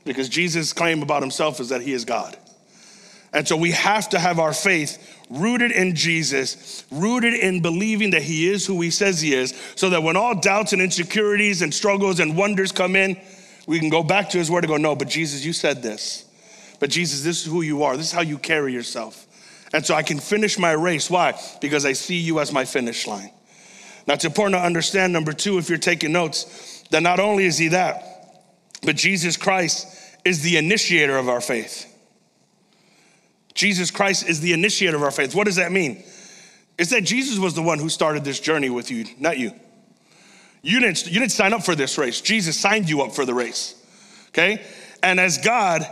Because 0.04 0.28
Jesus' 0.28 0.74
claim 0.74 1.04
about 1.04 1.22
himself 1.22 1.60
is 1.60 1.70
that 1.70 1.82
he 1.82 1.94
is 1.94 2.04
God. 2.04 2.36
And 3.32 3.48
so 3.48 3.56
we 3.56 3.72
have 3.72 4.10
to 4.10 4.20
have 4.20 4.40
our 4.40 4.54
faith 4.54 5.20
rooted 5.30 5.72
in 5.72 5.96
Jesus, 5.96 6.84
rooted 6.90 7.36
in 7.36 7.62
believing 7.62 8.10
that 8.12 8.24
he 8.24 8.50
is 8.50 8.66
who 8.66 8.82
he 8.82 8.90
says 8.90 9.22
he 9.22 9.34
is, 9.34 9.54
so 9.76 9.92
that 9.92 10.02
when 10.02 10.18
all 10.18 10.34
doubts 10.34 10.74
and 10.74 10.82
insecurities 10.82 11.62
and 11.62 11.72
struggles 11.72 12.20
and 12.20 12.36
wonders 12.36 12.72
come 12.72 12.96
in, 12.96 13.20
we 13.68 13.80
can 13.80 13.90
go 13.90 14.02
back 14.02 14.32
to 14.32 14.40
his 14.40 14.50
word 14.50 14.64
and 14.64 14.72
go, 14.72 14.78
No, 14.78 14.96
but 14.96 15.08
Jesus, 15.08 15.46
you 15.46 15.54
said 15.54 15.84
this. 15.84 16.26
But 16.80 16.90
Jesus, 16.90 17.24
this 17.24 17.46
is 17.46 17.52
who 17.52 17.62
you 17.62 17.84
are. 17.84 17.98
This 17.98 18.08
is 18.08 18.12
how 18.12 18.22
you 18.22 18.38
carry 18.38 18.74
yourself. 18.74 19.28
And 19.74 19.86
so 19.86 19.94
I 19.94 20.04
can 20.04 20.20
finish 20.20 20.58
my 20.58 20.72
race. 20.72 21.10
Why? 21.10 21.40
Because 21.62 21.86
I 21.86 21.94
see 21.94 22.18
you 22.18 22.40
as 22.40 22.52
my 22.52 22.66
finish 22.66 23.06
line. 23.06 23.32
Now, 24.08 24.16
it's 24.16 24.26
important 24.26 24.56
to 24.56 24.66
understand, 24.66 25.14
number 25.14 25.34
two, 25.34 25.58
if 25.60 25.70
you're 25.70 25.78
taking 25.78 26.12
notes, 26.12 26.84
that 26.90 27.04
not 27.04 27.20
only 27.20 27.46
is 27.46 27.58
he 27.58 27.68
that, 27.68 28.04
but 28.82 28.96
Jesus 28.96 29.38
Christ 29.38 30.18
is 30.26 30.42
the 30.42 30.58
initiator 30.58 31.18
of 31.18 31.30
our 31.30 31.42
faith. 31.42 31.86
Jesus 33.54 33.92
Christ 33.92 34.28
is 34.28 34.40
the 34.40 34.54
initiator 34.54 34.96
of 34.96 35.04
our 35.04 35.12
faith. 35.12 35.36
What 35.36 35.46
does 35.46 35.58
that 35.58 35.72
mean? 35.72 36.04
It's 36.78 36.92
that 36.92 37.04
Jesus 37.04 37.38
was 37.38 37.54
the 37.54 37.62
one 37.62 37.78
who 37.78 37.90
started 37.90 38.24
this 38.24 38.40
journey 38.40 38.70
with 38.70 38.90
you, 38.90 39.06
not 39.20 39.38
you. 39.38 39.52
You 40.62 40.80
didn't, 40.80 41.06
you 41.08 41.20
didn't 41.20 41.34
sign 41.34 41.54
up 41.54 41.64
for 41.64 41.76
this 41.76 41.98
race. 41.98 42.22
Jesus 42.22 42.58
signed 42.58 42.90
you 42.90 43.02
up 43.02 43.12
for 43.12 43.26
the 43.26 43.34
race. 43.34 43.76
Okay? 44.30 44.64
And 45.04 45.20
as 45.20 45.38
God, 45.38 45.86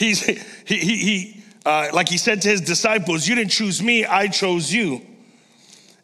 He's 0.00 0.24
he 0.24 0.78
he, 0.78 0.96
he 0.96 1.42
uh, 1.66 1.90
like 1.92 2.08
he 2.08 2.16
said 2.16 2.40
to 2.42 2.48
his 2.48 2.62
disciples, 2.62 3.28
"You 3.28 3.34
didn't 3.34 3.50
choose 3.50 3.82
me; 3.82 4.06
I 4.06 4.28
chose 4.28 4.72
you." 4.72 5.02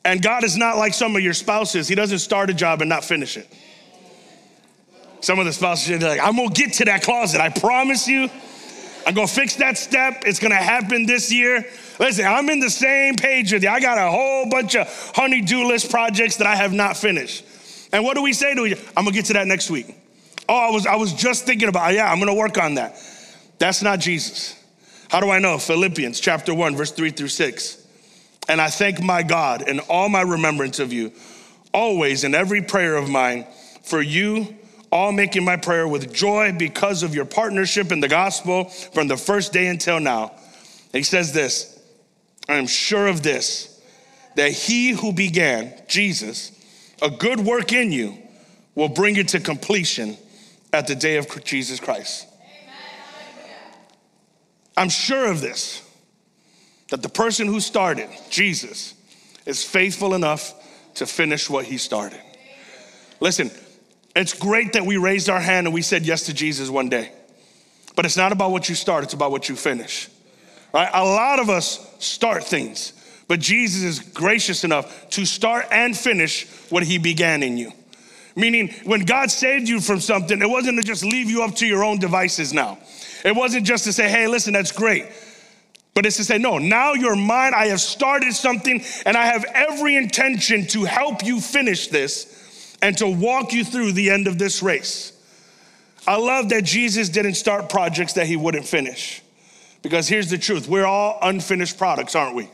And 0.04 0.22
God 0.22 0.44
is 0.44 0.54
not 0.56 0.76
like 0.76 0.92
some 0.92 1.16
of 1.16 1.22
your 1.22 1.32
spouses. 1.32 1.88
He 1.88 1.94
doesn't 1.94 2.18
start 2.18 2.50
a 2.50 2.54
job 2.54 2.82
and 2.82 2.90
not 2.90 3.04
finish 3.04 3.38
it. 3.38 3.48
Some 5.22 5.38
of 5.38 5.46
the 5.46 5.52
spouses 5.52 5.90
are 6.02 6.08
like, 6.08 6.20
I'm 6.20 6.36
gonna 6.36 6.50
get 6.50 6.74
to 6.74 6.84
that 6.84 7.02
closet, 7.02 7.40
I 7.40 7.48
promise 7.48 8.06
you. 8.06 8.28
I'm 9.06 9.14
gonna 9.14 9.26
fix 9.26 9.56
that 9.56 9.78
step. 9.78 10.24
It's 10.26 10.38
gonna 10.38 10.54
happen 10.54 11.06
this 11.06 11.32
year. 11.32 11.66
Listen, 11.98 12.26
I'm 12.26 12.48
in 12.50 12.60
the 12.60 12.70
same 12.70 13.16
page 13.16 13.52
with 13.52 13.62
you. 13.62 13.68
I 13.70 13.80
got 13.80 13.98
a 13.98 14.10
whole 14.10 14.48
bunch 14.50 14.76
of 14.76 14.86
honey-do 15.16 15.66
list 15.66 15.90
projects 15.90 16.36
that 16.36 16.46
I 16.46 16.54
have 16.54 16.72
not 16.72 16.96
finished. 16.96 17.44
And 17.92 18.04
what 18.04 18.14
do 18.14 18.22
we 18.22 18.34
say 18.34 18.54
to 18.54 18.66
you? 18.66 18.76
I'm 18.96 19.04
gonna 19.04 19.12
get 19.12 19.24
to 19.26 19.32
that 19.32 19.46
next 19.46 19.70
week. 19.70 19.96
Oh, 20.48 20.54
I 20.54 20.70
was, 20.70 20.86
I 20.86 20.96
was 20.96 21.12
just 21.14 21.46
thinking 21.46 21.68
about, 21.68 21.94
yeah, 21.94 22.12
I'm 22.12 22.20
gonna 22.20 22.34
work 22.34 22.58
on 22.58 22.74
that. 22.74 22.96
That's 23.58 23.82
not 23.82 24.00
Jesus. 24.00 24.54
How 25.10 25.20
do 25.20 25.30
I 25.30 25.38
know? 25.38 25.58
Philippians 25.58 26.20
chapter 26.20 26.54
1, 26.54 26.76
verse 26.76 26.90
3 26.90 27.10
through 27.10 27.28
6. 27.28 27.86
And 28.48 28.60
I 28.60 28.68
thank 28.68 29.02
my 29.02 29.22
God 29.22 29.68
in 29.68 29.80
all 29.80 30.08
my 30.08 30.22
remembrance 30.22 30.78
of 30.78 30.92
you, 30.92 31.12
always 31.72 32.25
in 32.25 32.34
every 32.34 32.62
prayer 32.62 32.96
of 32.96 33.08
mine, 33.08 33.46
for 33.82 34.00
you, 34.00 34.56
all 34.92 35.12
making 35.12 35.44
my 35.44 35.56
prayer 35.56 35.86
with 35.86 36.12
joy 36.12 36.54
because 36.56 37.02
of 37.02 37.14
your 37.14 37.25
partnership 37.25 37.90
in 37.90 38.00
the 38.00 38.08
gospel 38.08 38.64
from 38.64 39.08
the 39.08 39.16
first 39.16 39.52
day 39.52 39.66
until 39.66 40.00
now, 40.00 40.32
he 40.92 41.02
says 41.02 41.32
this 41.32 41.80
I 42.48 42.54
am 42.54 42.66
sure 42.66 43.08
of 43.08 43.22
this, 43.22 43.80
that 44.36 44.52
he 44.52 44.90
who 44.90 45.12
began, 45.12 45.75
Jesus, 45.88 46.52
a 47.02 47.10
good 47.10 47.40
work 47.40 47.72
in 47.72 47.92
you, 47.92 48.16
will 48.75 48.88
bring 48.88 49.16
it 49.16 49.28
to 49.28 49.40
completion 49.40 50.16
at 50.72 50.86
the 50.86 50.94
day 50.94 51.16
of 51.16 51.44
Jesus 51.44 51.80
Christ. 51.80 52.26
I'm 54.76 54.88
sure 54.88 55.30
of 55.30 55.40
this, 55.40 55.83
that 56.90 57.02
the 57.02 57.09
person 57.09 57.47
who 57.47 57.61
started, 57.61 58.09
Jesus, 58.30 58.95
is 59.47 59.64
faithful 59.64 60.14
enough 60.14 60.54
to 60.95 61.06
finish 61.06 61.49
what 61.49 61.64
he 61.64 61.78
started. 61.78 62.21
Listen, 63.21 63.50
it's 64.14 64.35
great 64.35 64.75
that 64.75 64.85
we 64.85 64.97
raised 64.97 65.28
our 65.28 65.40
hand 65.40 65.66
and 65.66 65.75
we 65.75 65.83
said 65.83 66.04
yes 66.04 66.25
to 66.25 66.35
Jesus 66.35 66.68
one 66.68 66.88
day. 66.88 67.12
But 67.95 68.04
it's 68.04 68.16
not 68.16 68.33
about 68.33 68.50
what 68.50 68.68
you 68.68 68.75
start, 68.75 69.04
it's 69.04 69.14
about 69.14 69.30
what 69.30 69.49
you 69.49 69.56
finish. 69.56 70.09
Right? 70.73 70.90
A 70.92 71.04
lot 71.04 71.40
of 71.40 71.49
us 71.49 71.95
start 71.99 72.45
things, 72.45 72.92
but 73.28 73.40
Jesus 73.40 73.83
is 73.83 73.99
gracious 74.00 74.64
enough 74.64 75.09
to 75.11 75.25
start 75.25 75.66
and 75.71 75.97
finish 75.97 76.47
what 76.71 76.83
he 76.83 76.99
began 76.99 77.42
in 77.42 77.56
you. 77.56 77.73
Meaning, 78.35 78.68
when 78.85 79.06
God 79.06 79.30
saved 79.30 79.66
you 79.66 79.80
from 79.80 80.00
something, 80.00 80.42
it 80.42 80.49
wasn't 80.49 80.78
to 80.78 80.85
just 80.85 81.02
leave 81.02 81.30
you 81.30 81.42
up 81.42 81.54
to 81.56 81.66
your 81.66 81.83
own 81.83 81.99
devices 81.99 82.52
now. 82.52 82.78
It 83.26 83.35
wasn't 83.35 83.66
just 83.66 83.83
to 83.85 83.92
say, 83.92 84.09
hey, 84.09 84.28
listen, 84.28 84.52
that's 84.52 84.71
great. 84.71 85.06
But 85.95 86.06
it's 86.06 86.16
to 86.18 86.25
say, 86.25 86.38
no, 86.38 86.59
now 86.59 86.92
you're 86.92 87.16
mine. 87.16 87.54
I 87.54 87.66
have 87.66 87.80
started 87.80 88.33
something 88.35 88.85
and 89.04 89.16
I 89.16 89.26
have 89.26 89.45
every 89.52 89.97
intention 89.97 90.64
to 90.68 90.85
help 90.85 91.25
you 91.25 91.40
finish 91.40 91.88
this 91.88 92.76
and 92.80 92.97
to 92.99 93.09
walk 93.09 93.52
you 93.52 93.64
through 93.64 93.92
the 93.92 94.11
end 94.11 94.28
of 94.28 94.38
this 94.38 94.62
race. 94.62 95.12
I 96.06 96.18
love 96.18 96.50
that 96.50 96.62
Jesus 96.62 97.09
didn't 97.09 97.35
start 97.35 97.68
projects 97.68 98.12
that 98.12 98.28
he 98.28 98.37
wouldn't 98.37 98.64
finish. 98.64 99.23
Because 99.83 100.06
here's 100.06 100.30
the 100.30 100.38
truth 100.38 100.68
we're 100.68 100.87
all 100.87 101.18
unfinished 101.21 101.78
products, 101.78 102.14
aren't 102.14 102.37
we? 102.37 102.49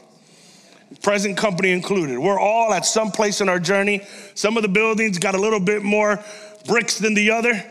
Present 1.02 1.37
company 1.37 1.73
included. 1.73 2.19
We're 2.19 2.41
all 2.41 2.73
at 2.73 2.87
some 2.87 3.11
place 3.11 3.43
in 3.43 3.50
our 3.50 3.61
journey. 3.61 4.07
Some 4.35 4.57
of 4.57 4.62
the 4.62 4.71
buildings 4.71 5.19
got 5.19 5.35
a 5.35 5.38
little 5.38 5.61
bit 5.61 5.83
more 5.83 6.25
bricks 6.67 6.99
than 6.99 7.12
the 7.12 7.31
other. 7.33 7.62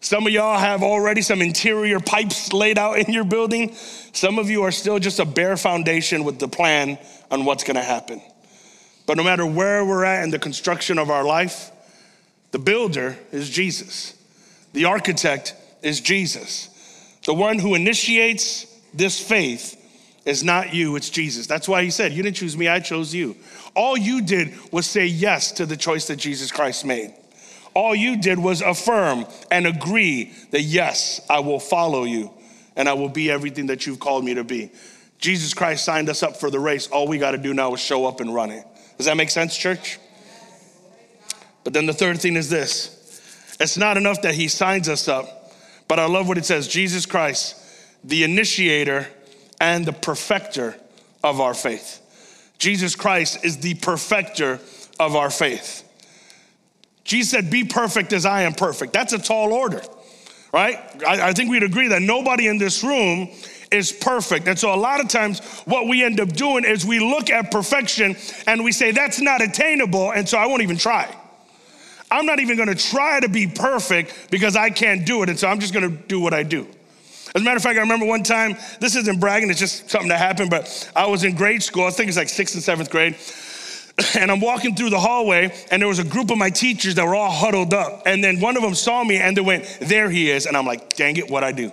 Some 0.00 0.26
of 0.26 0.32
y'all 0.32 0.58
have 0.58 0.82
already 0.82 1.22
some 1.22 1.42
interior 1.42 1.98
pipes 1.98 2.52
laid 2.52 2.78
out 2.78 2.98
in 2.98 3.12
your 3.12 3.24
building. 3.24 3.74
Some 3.74 4.38
of 4.38 4.48
you 4.48 4.62
are 4.62 4.70
still 4.70 4.98
just 4.98 5.18
a 5.18 5.24
bare 5.24 5.56
foundation 5.56 6.24
with 6.24 6.38
the 6.38 6.48
plan 6.48 6.98
on 7.30 7.44
what's 7.44 7.64
gonna 7.64 7.82
happen. 7.82 8.22
But 9.06 9.16
no 9.16 9.24
matter 9.24 9.44
where 9.44 9.84
we're 9.84 10.04
at 10.04 10.22
in 10.22 10.30
the 10.30 10.38
construction 10.38 10.98
of 10.98 11.10
our 11.10 11.24
life, 11.24 11.70
the 12.52 12.58
builder 12.58 13.16
is 13.32 13.50
Jesus. 13.50 14.14
The 14.72 14.84
architect 14.84 15.54
is 15.82 16.00
Jesus. 16.00 16.68
The 17.24 17.34
one 17.34 17.58
who 17.58 17.74
initiates 17.74 18.66
this 18.94 19.20
faith 19.20 19.74
is 20.24 20.44
not 20.44 20.74
you, 20.74 20.94
it's 20.96 21.10
Jesus. 21.10 21.46
That's 21.46 21.68
why 21.68 21.82
he 21.82 21.90
said, 21.90 22.12
You 22.12 22.22
didn't 22.22 22.36
choose 22.36 22.56
me, 22.56 22.68
I 22.68 22.80
chose 22.80 23.14
you. 23.14 23.36
All 23.74 23.96
you 23.96 24.22
did 24.22 24.54
was 24.72 24.86
say 24.86 25.06
yes 25.06 25.52
to 25.52 25.66
the 25.66 25.76
choice 25.76 26.06
that 26.08 26.16
Jesus 26.16 26.52
Christ 26.52 26.84
made. 26.84 27.14
All 27.78 27.94
you 27.94 28.16
did 28.16 28.40
was 28.40 28.60
affirm 28.60 29.24
and 29.52 29.64
agree 29.64 30.32
that, 30.50 30.62
yes, 30.62 31.20
I 31.30 31.38
will 31.38 31.60
follow 31.60 32.02
you 32.02 32.32
and 32.74 32.88
I 32.88 32.94
will 32.94 33.08
be 33.08 33.30
everything 33.30 33.68
that 33.68 33.86
you've 33.86 34.00
called 34.00 34.24
me 34.24 34.34
to 34.34 34.42
be. 34.42 34.72
Jesus 35.18 35.54
Christ 35.54 35.84
signed 35.84 36.08
us 36.08 36.24
up 36.24 36.36
for 36.36 36.50
the 36.50 36.58
race. 36.58 36.88
All 36.88 37.06
we 37.06 37.18
got 37.18 37.30
to 37.30 37.38
do 37.38 37.54
now 37.54 37.72
is 37.74 37.78
show 37.80 38.04
up 38.04 38.18
and 38.18 38.34
run 38.34 38.50
it. 38.50 38.64
Does 38.96 39.06
that 39.06 39.16
make 39.16 39.30
sense, 39.30 39.56
church? 39.56 40.00
But 41.62 41.72
then 41.72 41.86
the 41.86 41.92
third 41.92 42.20
thing 42.20 42.34
is 42.34 42.50
this 42.50 43.54
it's 43.60 43.78
not 43.78 43.96
enough 43.96 44.22
that 44.22 44.34
he 44.34 44.48
signs 44.48 44.88
us 44.88 45.06
up, 45.06 45.52
but 45.86 46.00
I 46.00 46.06
love 46.06 46.26
what 46.26 46.36
it 46.36 46.46
says 46.46 46.66
Jesus 46.66 47.06
Christ, 47.06 47.54
the 48.02 48.24
initiator 48.24 49.06
and 49.60 49.86
the 49.86 49.92
perfecter 49.92 50.74
of 51.22 51.40
our 51.40 51.54
faith. 51.54 52.00
Jesus 52.58 52.96
Christ 52.96 53.44
is 53.44 53.58
the 53.58 53.74
perfecter 53.74 54.58
of 54.98 55.14
our 55.14 55.30
faith. 55.30 55.87
Jesus 57.08 57.30
said, 57.30 57.50
Be 57.50 57.64
perfect 57.64 58.12
as 58.12 58.26
I 58.26 58.42
am 58.42 58.52
perfect. 58.52 58.92
That's 58.92 59.14
a 59.14 59.18
tall 59.18 59.54
order, 59.54 59.80
right? 60.52 60.76
I, 61.06 61.28
I, 61.28 61.32
think 61.32 61.50
we'd 61.50 61.62
agree 61.62 61.88
that 61.88 62.02
nobody 62.02 62.48
in 62.48 62.58
this 62.58 62.84
room 62.84 63.30
is 63.72 63.90
perfect. 63.90 64.46
And 64.46 64.58
so, 64.58 64.74
a 64.74 64.76
lot 64.76 65.00
of 65.00 65.08
times, 65.08 65.40
what 65.64 65.88
we 65.88 66.04
end 66.04 66.20
up 66.20 66.28
doing 66.28 66.66
is 66.66 66.84
we 66.84 67.00
look 67.00 67.30
at 67.30 67.50
perfection 67.50 68.14
and 68.46 68.62
we 68.62 68.72
say, 68.72 68.90
That's 68.90 69.22
not 69.22 69.40
attainable. 69.40 70.12
And 70.12 70.28
so, 70.28 70.36
I 70.36 70.44
won't 70.44 70.60
even 70.60 70.76
try. 70.76 71.12
I'm 72.10 72.26
not 72.26 72.40
even 72.40 72.58
gonna 72.58 72.74
try 72.74 73.20
to 73.20 73.28
be 73.30 73.46
perfect 73.46 74.30
because 74.30 74.54
I 74.54 74.68
can't 74.68 75.06
do 75.06 75.22
it. 75.22 75.30
And 75.30 75.38
so, 75.38 75.48
I'm 75.48 75.60
just 75.60 75.72
gonna 75.72 75.88
do 75.88 76.20
what 76.20 76.34
I 76.34 76.42
do. 76.42 76.68
As 77.34 77.40
a 77.40 77.44
matter 77.44 77.56
of 77.56 77.62
fact, 77.62 77.78
I 77.78 77.80
remember 77.80 78.04
one 78.04 78.22
time, 78.22 78.56
this 78.80 78.96
isn't 78.96 79.18
bragging, 79.18 79.48
it's 79.48 79.58
just 79.58 79.88
something 79.88 80.08
that 80.10 80.18
happened, 80.18 80.50
but 80.50 80.90
I 80.94 81.06
was 81.06 81.24
in 81.24 81.34
grade 81.34 81.62
school, 81.62 81.84
I 81.84 81.90
think 81.90 82.08
it's 82.08 82.18
like 82.18 82.28
sixth 82.28 82.54
and 82.54 82.62
seventh 82.62 82.90
grade, 82.90 83.16
and 84.18 84.30
I'm 84.30 84.40
walking 84.40 84.74
through 84.74 84.90
the 84.90 85.00
hallway, 85.00 85.52
and 85.70 85.82
there 85.82 85.88
was 85.88 85.98
a 85.98 86.04
group 86.04 86.30
of 86.30 86.38
my 86.38 86.50
teachers 86.50 86.94
that 86.96 87.06
were 87.06 87.14
all 87.14 87.30
huddled 87.30 87.74
up. 87.74 88.02
And 88.06 88.22
then 88.22 88.40
one 88.40 88.56
of 88.56 88.62
them 88.62 88.74
saw 88.74 89.02
me 89.02 89.16
and 89.16 89.36
they 89.36 89.40
went, 89.40 89.64
There 89.80 90.08
he 90.10 90.30
is. 90.30 90.46
And 90.46 90.56
I'm 90.56 90.66
like, 90.66 90.94
Dang 90.94 91.16
it, 91.16 91.30
what 91.30 91.42
I 91.42 91.52
do? 91.52 91.72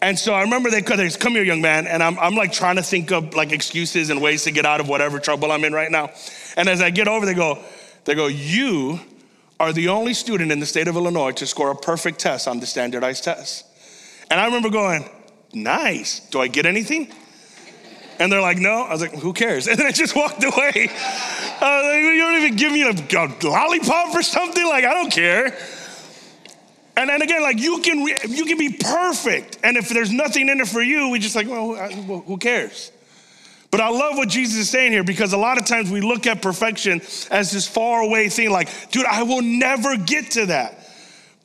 And 0.00 0.18
so 0.18 0.32
I 0.32 0.42
remember 0.42 0.70
they 0.70 0.82
said, 0.82 1.20
Come 1.20 1.32
here, 1.34 1.42
young 1.42 1.60
man. 1.60 1.86
And 1.86 2.02
I'm, 2.02 2.18
I'm 2.18 2.34
like 2.34 2.52
trying 2.52 2.76
to 2.76 2.82
think 2.82 3.10
of 3.12 3.34
like 3.34 3.52
excuses 3.52 4.10
and 4.10 4.22
ways 4.22 4.44
to 4.44 4.52
get 4.52 4.64
out 4.64 4.80
of 4.80 4.88
whatever 4.88 5.18
trouble 5.18 5.52
I'm 5.52 5.64
in 5.64 5.72
right 5.72 5.90
now. 5.90 6.10
And 6.56 6.68
as 6.68 6.80
I 6.80 6.90
get 6.90 7.08
over, 7.08 7.26
they 7.26 7.34
go, 7.34 7.58
They 8.04 8.14
go, 8.14 8.28
You 8.28 9.00
are 9.60 9.72
the 9.72 9.88
only 9.88 10.14
student 10.14 10.50
in 10.50 10.60
the 10.60 10.66
state 10.66 10.88
of 10.88 10.96
Illinois 10.96 11.32
to 11.32 11.46
score 11.46 11.70
a 11.70 11.76
perfect 11.76 12.20
test 12.20 12.48
on 12.48 12.60
the 12.60 12.66
standardized 12.66 13.24
test. 13.24 13.66
And 14.30 14.40
I 14.40 14.46
remember 14.46 14.70
going, 14.70 15.08
Nice. 15.52 16.20
Do 16.30 16.40
I 16.40 16.48
get 16.48 16.64
anything? 16.64 17.12
And 18.18 18.32
they're 18.32 18.40
like, 18.40 18.58
no. 18.58 18.82
I 18.82 18.92
was 18.92 19.00
like, 19.00 19.14
who 19.14 19.32
cares? 19.32 19.68
And 19.68 19.78
then 19.78 19.86
I 19.86 19.92
just 19.92 20.16
walked 20.16 20.42
away. 20.42 20.90
Like, 21.60 22.02
you 22.02 22.18
don't 22.18 22.42
even 22.42 22.56
give 22.56 22.72
me 22.72 22.82
a, 22.82 22.90
a, 22.90 23.48
lollipop 23.48 24.14
or 24.14 24.22
something. 24.22 24.66
Like, 24.66 24.84
I 24.84 24.94
don't 24.94 25.12
care. 25.12 25.56
And 26.96 27.08
then 27.08 27.22
again, 27.22 27.42
like 27.42 27.60
you 27.60 27.78
can 27.78 28.00
you 28.00 28.44
can 28.44 28.58
be 28.58 28.70
perfect, 28.70 29.58
and 29.62 29.76
if 29.76 29.88
there's 29.88 30.10
nothing 30.10 30.48
in 30.48 30.58
it 30.58 30.66
for 30.66 30.82
you, 30.82 31.10
we 31.10 31.20
just 31.20 31.36
like, 31.36 31.46
well, 31.46 31.76
who 31.76 32.36
cares? 32.38 32.90
But 33.70 33.80
I 33.80 33.88
love 33.88 34.16
what 34.16 34.28
Jesus 34.28 34.56
is 34.56 34.70
saying 34.70 34.90
here 34.90 35.04
because 35.04 35.32
a 35.32 35.36
lot 35.36 35.58
of 35.58 35.66
times 35.66 35.92
we 35.92 36.00
look 36.00 36.26
at 36.26 36.42
perfection 36.42 37.00
as 37.30 37.52
this 37.52 37.68
far 37.68 38.00
away 38.00 38.28
thing, 38.30 38.50
like, 38.50 38.68
dude, 38.90 39.04
I 39.04 39.22
will 39.22 39.42
never 39.42 39.96
get 39.96 40.32
to 40.32 40.46
that. 40.46 40.90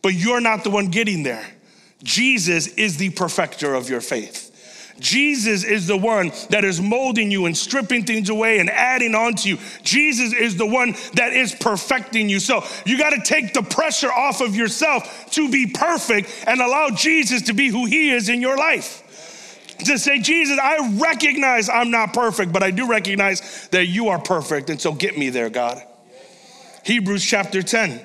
But 0.01 0.15
you're 0.15 0.41
not 0.41 0.63
the 0.63 0.69
one 0.71 0.87
getting 0.87 1.21
there. 1.21 1.45
Jesus 2.01 2.67
is 2.67 2.97
the 2.97 3.11
perfecter 3.11 3.75
of 3.75 3.89
your 3.89 4.01
faith. 4.01 4.42
Jesus 4.99 5.63
is 5.63 5.87
the 5.87 5.97
one 5.97 6.31
that 6.49 6.63
is 6.63 6.79
molding 6.79 7.31
you 7.31 7.45
and 7.45 7.57
stripping 7.57 8.05
things 8.05 8.29
away 8.29 8.59
and 8.59 8.69
adding 8.69 9.15
on 9.15 9.35
to 9.35 9.49
you. 9.49 9.57
Jesus 9.81 10.33
is 10.33 10.55
the 10.55 10.65
one 10.65 10.95
that 11.15 11.33
is 11.33 11.53
perfecting 11.55 12.29
you. 12.29 12.39
So 12.39 12.63
you 12.85 12.97
got 12.97 13.09
to 13.11 13.21
take 13.21 13.53
the 13.53 13.63
pressure 13.63 14.11
off 14.11 14.41
of 14.41 14.55
yourself 14.55 15.31
to 15.31 15.49
be 15.49 15.67
perfect 15.67 16.43
and 16.47 16.61
allow 16.61 16.89
Jesus 16.89 17.43
to 17.43 17.53
be 17.53 17.69
who 17.69 17.85
he 17.85 18.11
is 18.11 18.29
in 18.29 18.41
your 18.41 18.57
life. 18.57 19.01
To 19.85 19.97
say, 19.97 20.19
Jesus, 20.19 20.59
I 20.61 20.97
recognize 20.99 21.67
I'm 21.67 21.91
not 21.91 22.13
perfect, 22.13 22.53
but 22.53 22.63
I 22.63 22.71
do 22.71 22.87
recognize 22.87 23.67
that 23.69 23.87
you 23.87 24.09
are 24.09 24.19
perfect. 24.19 24.69
And 24.69 24.79
so 24.79 24.93
get 24.93 25.17
me 25.17 25.29
there, 25.29 25.49
God. 25.49 25.81
Hebrews 26.85 27.25
chapter 27.25 27.63
10, 27.63 27.99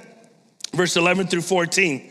verse 0.72 0.96
11 0.96 1.26
through 1.26 1.42
14 1.42 2.10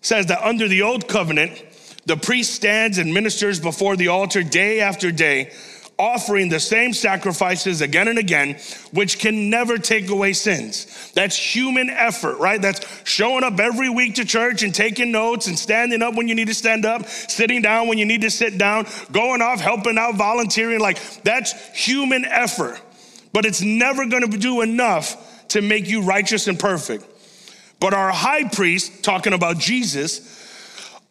says 0.00 0.26
that 0.26 0.44
under 0.44 0.68
the 0.68 0.82
old 0.82 1.06
covenant, 1.06 1.64
the 2.06 2.16
priest 2.16 2.54
stands 2.54 2.98
and 2.98 3.12
ministers 3.14 3.60
before 3.60 3.96
the 3.96 4.08
altar 4.08 4.42
day 4.42 4.80
after 4.80 5.12
day, 5.12 5.52
offering 5.98 6.48
the 6.48 6.58
same 6.58 6.92
sacrifices 6.92 7.80
again 7.80 8.08
and 8.08 8.18
again, 8.18 8.58
which 8.92 9.18
can 9.18 9.50
never 9.50 9.78
take 9.78 10.08
away 10.08 10.32
sins. 10.32 11.12
That's 11.14 11.36
human 11.36 11.90
effort, 11.90 12.38
right? 12.38 12.60
That's 12.60 12.84
showing 13.08 13.44
up 13.44 13.60
every 13.60 13.88
week 13.88 14.16
to 14.16 14.24
church 14.24 14.62
and 14.64 14.74
taking 14.74 15.12
notes 15.12 15.46
and 15.46 15.56
standing 15.56 16.02
up 16.02 16.14
when 16.14 16.26
you 16.26 16.34
need 16.34 16.48
to 16.48 16.54
stand 16.54 16.84
up, 16.84 17.06
sitting 17.06 17.62
down 17.62 17.86
when 17.86 17.98
you 17.98 18.04
need 18.04 18.22
to 18.22 18.30
sit 18.30 18.58
down, 18.58 18.86
going 19.12 19.42
off, 19.42 19.60
helping 19.60 19.96
out, 19.96 20.16
volunteering. 20.16 20.80
Like 20.80 20.98
that's 21.22 21.52
human 21.72 22.24
effort, 22.24 22.80
but 23.32 23.44
it's 23.44 23.60
never 23.60 24.06
gonna 24.06 24.26
do 24.26 24.62
enough 24.62 25.46
to 25.48 25.62
make 25.62 25.88
you 25.88 26.02
righteous 26.02 26.48
and 26.48 26.58
perfect. 26.58 27.04
But 27.78 27.94
our 27.94 28.10
high 28.10 28.48
priest, 28.48 29.04
talking 29.04 29.34
about 29.34 29.58
Jesus, 29.58 30.41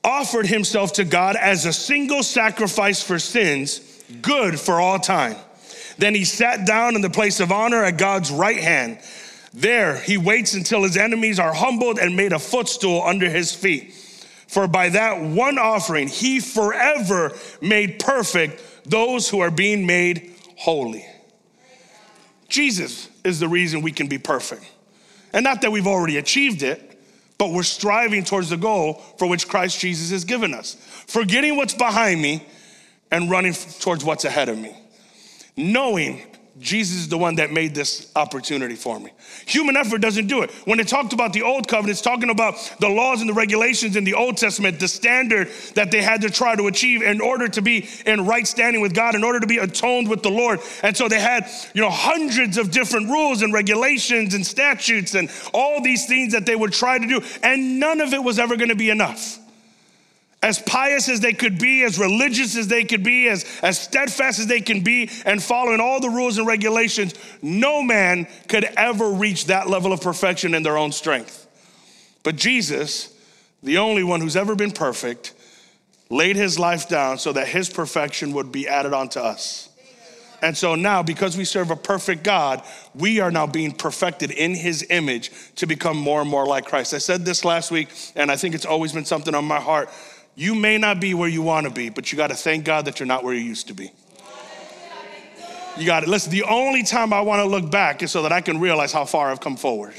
offered 0.03 0.47
himself 0.47 0.93
to 0.93 1.03
God 1.03 1.35
as 1.35 1.65
a 1.65 1.73
single 1.73 2.23
sacrifice 2.23 3.03
for 3.03 3.19
sins, 3.19 4.03
good 4.21 4.59
for 4.59 4.81
all 4.81 4.99
time. 4.99 5.35
Then 5.97 6.15
he 6.15 6.25
sat 6.25 6.65
down 6.65 6.95
in 6.95 7.01
the 7.01 7.09
place 7.09 7.39
of 7.39 7.51
honor 7.51 7.83
at 7.83 7.97
God's 7.97 8.31
right 8.31 8.59
hand. 8.59 8.99
There 9.53 9.97
he 9.97 10.17
waits 10.17 10.53
until 10.53 10.83
his 10.83 10.97
enemies 10.97 11.39
are 11.39 11.53
humbled 11.53 11.99
and 11.99 12.15
made 12.15 12.33
a 12.33 12.39
footstool 12.39 13.03
under 13.03 13.29
his 13.29 13.53
feet. 13.53 13.93
For 14.47 14.67
by 14.67 14.89
that 14.89 15.21
one 15.21 15.57
offering, 15.57 16.07
he 16.07 16.39
forever 16.39 17.33
made 17.61 17.99
perfect 17.99 18.61
those 18.85 19.29
who 19.29 19.39
are 19.39 19.51
being 19.51 19.85
made 19.85 20.33
holy. 20.57 21.05
Jesus 22.49 23.09
is 23.23 23.39
the 23.39 23.47
reason 23.47 23.81
we 23.81 23.91
can 23.91 24.07
be 24.07 24.17
perfect. 24.17 24.69
And 25.33 25.43
not 25.43 25.61
that 25.61 25.71
we've 25.71 25.87
already 25.87 26.17
achieved 26.17 26.63
it, 26.63 26.90
but 27.41 27.49
we're 27.49 27.63
striving 27.63 28.23
towards 28.23 28.51
the 28.51 28.55
goal 28.55 28.93
for 29.17 29.27
which 29.27 29.47
Christ 29.47 29.79
Jesus 29.79 30.11
has 30.11 30.25
given 30.25 30.53
us. 30.53 30.75
Forgetting 31.07 31.55
what's 31.55 31.73
behind 31.73 32.21
me 32.21 32.45
and 33.09 33.31
running 33.31 33.53
towards 33.79 34.05
what's 34.05 34.25
ahead 34.25 34.47
of 34.47 34.59
me. 34.59 34.77
Knowing 35.57 36.21
Jesus 36.61 36.97
is 36.97 37.07
the 37.09 37.17
one 37.17 37.35
that 37.35 37.51
made 37.51 37.73
this 37.73 38.11
opportunity 38.15 38.75
for 38.75 38.99
me. 38.99 39.11
Human 39.47 39.75
effort 39.75 39.97
doesn't 39.97 40.27
do 40.27 40.43
it. 40.43 40.51
When 40.65 40.79
it 40.79 40.87
talked 40.87 41.11
about 41.11 41.33
the 41.33 41.41
old 41.41 41.67
covenant, 41.67 41.91
it's 41.91 42.01
talking 42.01 42.29
about 42.29 42.53
the 42.79 42.87
laws 42.87 43.19
and 43.19 43.29
the 43.29 43.33
regulations 43.33 43.95
in 43.95 44.03
the 44.03 44.13
Old 44.13 44.37
Testament, 44.37 44.79
the 44.79 44.87
standard 44.87 45.49
that 45.73 45.89
they 45.89 46.03
had 46.03 46.21
to 46.21 46.29
try 46.29 46.55
to 46.55 46.67
achieve 46.67 47.01
in 47.01 47.19
order 47.19 47.47
to 47.47 47.61
be 47.63 47.89
in 48.05 48.27
right 48.27 48.45
standing 48.45 48.79
with 48.79 48.93
God, 48.93 49.15
in 49.15 49.23
order 49.23 49.39
to 49.39 49.47
be 49.47 49.57
atoned 49.57 50.07
with 50.07 50.21
the 50.21 50.29
Lord. 50.29 50.59
And 50.83 50.95
so 50.95 51.07
they 51.09 51.19
had, 51.19 51.49
you 51.73 51.81
know, 51.81 51.89
hundreds 51.89 52.59
of 52.59 52.69
different 52.69 53.09
rules 53.09 53.41
and 53.41 53.51
regulations 53.51 54.35
and 54.35 54.45
statutes 54.45 55.15
and 55.15 55.31
all 55.55 55.81
these 55.81 56.05
things 56.05 56.31
that 56.33 56.45
they 56.45 56.55
would 56.55 56.73
try 56.73 56.99
to 56.99 57.07
do, 57.07 57.21
and 57.41 57.79
none 57.79 58.01
of 58.01 58.13
it 58.13 58.23
was 58.23 58.37
ever 58.37 58.55
going 58.55 58.69
to 58.69 58.75
be 58.75 58.91
enough 58.91 59.40
as 60.43 60.59
pious 60.59 61.07
as 61.07 61.19
they 61.19 61.33
could 61.33 61.59
be, 61.59 61.83
as 61.83 61.99
religious 61.99 62.57
as 62.57 62.67
they 62.67 62.83
could 62.83 63.03
be, 63.03 63.27
as, 63.27 63.45
as 63.61 63.79
steadfast 63.79 64.39
as 64.39 64.47
they 64.47 64.61
can 64.61 64.81
be, 64.81 65.09
and 65.25 65.41
following 65.41 65.79
all 65.79 65.99
the 65.99 66.09
rules 66.09 66.37
and 66.37 66.47
regulations, 66.47 67.13
no 67.41 67.83
man 67.83 68.27
could 68.47 68.63
ever 68.63 69.09
reach 69.09 69.45
that 69.45 69.69
level 69.69 69.93
of 69.93 70.01
perfection 70.01 70.55
in 70.55 70.63
their 70.63 70.77
own 70.77 70.91
strength. 70.91 71.47
But 72.23 72.37
Jesus, 72.37 73.13
the 73.61 73.77
only 73.77 74.03
one 74.03 74.19
who's 74.19 74.35
ever 74.35 74.55
been 74.55 74.71
perfect, 74.71 75.33
laid 76.09 76.35
his 76.35 76.57
life 76.57 76.89
down 76.89 77.19
so 77.19 77.33
that 77.33 77.47
his 77.47 77.69
perfection 77.69 78.33
would 78.33 78.51
be 78.51 78.67
added 78.67 78.93
onto 78.93 79.19
us. 79.19 79.69
And 80.41 80.57
so 80.57 80.73
now, 80.73 81.03
because 81.03 81.37
we 81.37 81.45
serve 81.45 81.69
a 81.69 81.75
perfect 81.75 82.23
God, 82.23 82.63
we 82.95 83.19
are 83.19 83.29
now 83.29 83.45
being 83.45 83.71
perfected 83.71 84.31
in 84.31 84.55
his 84.55 84.85
image 84.89 85.31
to 85.57 85.67
become 85.67 85.97
more 85.97 86.19
and 86.19 86.29
more 86.29 86.47
like 86.47 86.65
Christ. 86.65 86.95
I 86.95 86.97
said 86.97 87.25
this 87.25 87.45
last 87.45 87.69
week, 87.69 87.89
and 88.15 88.31
I 88.31 88.35
think 88.35 88.55
it's 88.55 88.65
always 88.65 88.91
been 88.91 89.05
something 89.05 89.35
on 89.35 89.45
my 89.45 89.59
heart. 89.59 89.89
You 90.35 90.55
may 90.55 90.77
not 90.77 90.99
be 90.99 91.13
where 91.13 91.29
you 91.29 91.41
want 91.41 91.67
to 91.67 91.73
be, 91.73 91.89
but 91.89 92.11
you 92.11 92.17
got 92.17 92.27
to 92.27 92.35
thank 92.35 92.65
God 92.65 92.85
that 92.85 92.99
you're 92.99 93.07
not 93.07 93.23
where 93.23 93.33
you 93.33 93.41
used 93.41 93.67
to 93.67 93.73
be. 93.73 93.91
You 95.77 95.85
got 95.85 96.03
it. 96.03 96.09
Listen, 96.09 96.31
the 96.31 96.43
only 96.43 96.83
time 96.83 97.13
I 97.13 97.21
want 97.21 97.41
to 97.41 97.47
look 97.47 97.71
back 97.71 98.03
is 98.03 98.11
so 98.11 98.23
that 98.23 98.31
I 98.31 98.41
can 98.41 98.59
realize 98.59 98.91
how 98.91 99.05
far 99.05 99.31
I've 99.31 99.39
come 99.39 99.55
forward. 99.55 99.93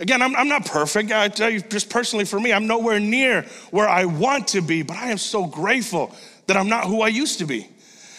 Again, 0.00 0.22
I'm, 0.22 0.34
I'm, 0.34 0.48
not 0.48 0.64
perfect. 0.64 1.12
I 1.12 1.28
tell 1.28 1.50
you, 1.50 1.60
just 1.60 1.90
personally 1.90 2.24
for 2.24 2.40
me, 2.40 2.52
I'm 2.52 2.66
nowhere 2.66 2.98
near 2.98 3.42
where 3.70 3.88
I 3.88 4.06
want 4.06 4.48
to 4.48 4.62
be, 4.62 4.82
but 4.82 4.96
I 4.96 5.10
am 5.10 5.18
so 5.18 5.44
grateful 5.46 6.14
that 6.46 6.56
I'm 6.56 6.68
not 6.68 6.86
who 6.86 7.02
I 7.02 7.08
used 7.08 7.38
to 7.40 7.44
be. 7.44 7.68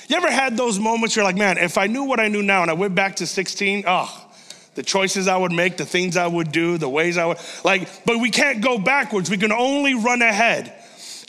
You 0.07 0.15
ever 0.17 0.29
had 0.29 0.55
those 0.55 0.77
moments 0.77 1.15
where 1.15 1.23
you're 1.23 1.29
like, 1.29 1.39
man, 1.39 1.57
if 1.57 1.77
I 1.77 1.87
knew 1.87 2.03
what 2.03 2.19
I 2.19 2.27
knew 2.27 2.43
now 2.43 2.61
and 2.61 2.69
I 2.69 2.75
went 2.75 2.93
back 2.93 3.15
to 3.17 3.25
16, 3.25 3.85
oh, 3.87 4.27
the 4.75 4.83
choices 4.83 5.27
I 5.27 5.35
would 5.35 5.51
make, 5.51 5.77
the 5.77 5.85
things 5.85 6.17
I 6.17 6.27
would 6.27 6.51
do, 6.51 6.77
the 6.77 6.87
ways 6.87 7.17
I 7.17 7.25
would, 7.25 7.37
like, 7.63 8.05
but 8.05 8.19
we 8.19 8.29
can't 8.29 8.61
go 8.61 8.77
backwards. 8.77 9.29
We 9.29 9.37
can 9.37 9.51
only 9.51 9.95
run 9.95 10.21
ahead. 10.21 10.80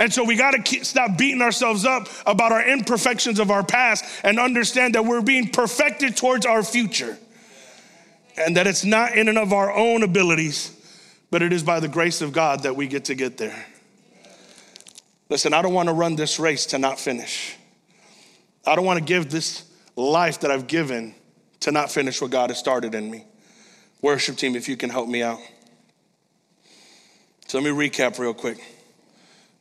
And 0.03 0.13
so 0.13 0.25
we 0.25 0.35
got 0.35 0.67
to 0.67 0.85
stop 0.85 1.17
beating 1.17 1.41
ourselves 1.41 1.85
up 1.85 2.09
about 2.27 2.51
our 2.51 2.69
imperfections 2.69 3.39
of 3.39 3.53
our 3.53 3.63
past 3.63 4.05
and 4.25 4.41
understand 4.41 4.97
that 4.97 5.05
we're 5.05 5.23
being 5.23 5.49
perfected 5.49 6.17
towards 6.17 6.45
our 6.45 6.65
future. 6.65 7.17
And 8.37 8.57
that 8.57 8.67
it's 8.67 8.85
not 8.85 9.17
in 9.17 9.29
and 9.29 9.39
of 9.39 9.53
our 9.53 9.73
own 9.73 10.03
abilities, 10.03 10.77
but 11.31 11.41
it 11.41 11.53
is 11.53 11.63
by 11.63 11.79
the 11.79 11.87
grace 11.87 12.21
of 12.21 12.33
God 12.33 12.65
that 12.65 12.75
we 12.75 12.89
get 12.89 13.05
to 13.05 13.15
get 13.15 13.37
there. 13.37 13.65
Listen, 15.29 15.55
I 15.55 15.63
don't 15.63 15.73
want 15.73 15.89
to 15.89 15.93
run 15.93 16.17
this 16.17 16.41
race 16.41 16.67
to 16.67 16.81
not 16.81 16.99
finish. 16.99 17.55
I 18.67 18.75
don't 18.75 18.85
want 18.85 18.99
to 18.99 19.05
give 19.05 19.31
this 19.31 19.71
life 19.95 20.41
that 20.41 20.51
I've 20.51 20.67
given 20.67 21.15
to 21.61 21.71
not 21.71 21.93
finish 21.93 22.21
what 22.21 22.33
God 22.33 22.51
has 22.51 22.59
started 22.59 22.97
in 22.97 23.09
me. 23.09 23.25
Worship 24.01 24.35
team, 24.35 24.57
if 24.57 24.69
you 24.69 24.77
can 24.77 24.91
help 24.91 25.09
me 25.09 25.23
out. 25.23 25.39
So 27.47 27.61
let 27.61 27.73
me 27.73 27.89
recap 27.89 28.19
real 28.19 28.35
quick. 28.35 28.59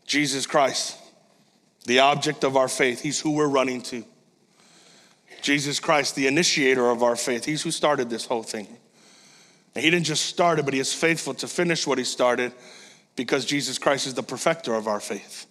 Jesus 0.06 0.46
Christ, 0.46 0.98
the 1.86 2.00
object 2.00 2.44
of 2.44 2.58
our 2.58 2.68
faith. 2.68 3.02
He's 3.02 3.20
who 3.20 3.32
we're 3.32 3.48
running 3.48 3.82
to. 3.84 4.04
Jesus 5.42 5.80
Christ, 5.80 6.16
the 6.16 6.28
initiator 6.28 6.90
of 6.90 7.02
our 7.02 7.16
faith. 7.16 7.46
He's 7.46 7.64
who 7.64 7.72
started 7.72 8.10
this 8.10 8.26
whole 8.26 8.44
thing. 8.44 8.68
And 9.74 9.84
he 9.84 9.90
didn't 9.90 10.06
just 10.06 10.26
start 10.26 10.60
it, 10.60 10.66
but 10.66 10.74
he 10.74 10.80
is 10.80 10.94
faithful 10.94 11.34
to 11.36 11.48
finish 11.48 11.88
what 11.88 11.98
he 11.98 12.04
started 12.04 12.54
because 13.16 13.46
Jesus 13.46 13.78
Christ 13.78 14.08
is 14.08 14.14
the 14.14 14.24
perfecter 14.24 14.76
of 14.76 14.88
our 14.88 15.00
faith. 15.00 15.48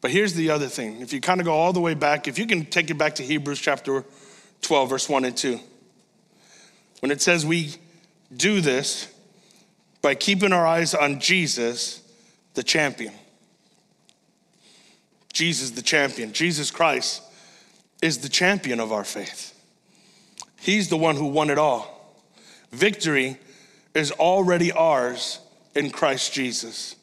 But 0.00 0.10
here's 0.10 0.34
the 0.34 0.50
other 0.50 0.68
thing. 0.68 1.00
If 1.00 1.12
you 1.12 1.20
kind 1.20 1.40
of 1.40 1.46
go 1.46 1.54
all 1.54 1.72
the 1.72 1.80
way 1.80 1.94
back, 1.94 2.28
if 2.28 2.38
you 2.38 2.46
can 2.46 2.66
take 2.66 2.90
it 2.90 2.98
back 2.98 3.14
to 3.16 3.22
Hebrews 3.22 3.60
chapter 3.60 4.04
12, 4.62 4.90
verse 4.90 5.08
1 5.08 5.24
and 5.24 5.36
2, 5.36 5.58
when 7.00 7.10
it 7.10 7.22
says 7.22 7.46
we 7.46 7.74
do 8.34 8.60
this 8.60 9.12
by 10.02 10.14
keeping 10.14 10.52
our 10.52 10.66
eyes 10.66 10.94
on 10.94 11.20
Jesus, 11.20 12.02
the 12.54 12.62
champion. 12.62 13.12
Jesus, 15.36 15.72
the 15.72 15.82
champion. 15.82 16.32
Jesus 16.32 16.70
Christ 16.70 17.22
is 18.00 18.18
the 18.18 18.28
champion 18.30 18.80
of 18.80 18.90
our 18.90 19.04
faith. 19.04 19.52
He's 20.58 20.88
the 20.88 20.96
one 20.96 21.14
who 21.14 21.26
won 21.26 21.50
it 21.50 21.58
all. 21.58 22.16
Victory 22.72 23.36
is 23.94 24.12
already 24.12 24.72
ours 24.72 25.38
in 25.74 25.90
Christ 25.90 26.32
Jesus. 26.32 26.96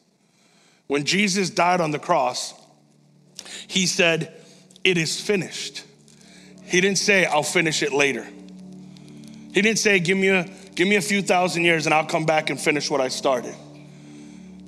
When 0.88 1.04
Jesus 1.04 1.52
died 1.52 1.80
on 1.80 1.92
the 1.92 2.00
cross, 2.00 2.56
he 3.68 3.86
said, 3.86 4.34
It 4.84 4.98
is 4.98 5.22
finished. 5.22 5.84
He 6.64 6.82
didn't 6.82 6.98
say, 6.98 7.26
I'll 7.26 7.44
finish 7.44 7.84
it 7.84 7.94
later. 7.94 8.26
He 9.54 9.62
didn't 9.62 9.78
say, 9.78 10.00
Give 10.00 10.18
me 10.18 10.30
a, 10.30 10.50
give 10.74 10.88
me 10.88 10.96
a 10.96 11.02
few 11.02 11.22
thousand 11.22 11.66
years 11.66 11.86
and 11.86 11.94
I'll 11.94 12.08
come 12.08 12.26
back 12.26 12.50
and 12.50 12.60
finish 12.60 12.90
what 12.90 13.00
I 13.00 13.10
started. 13.10 13.54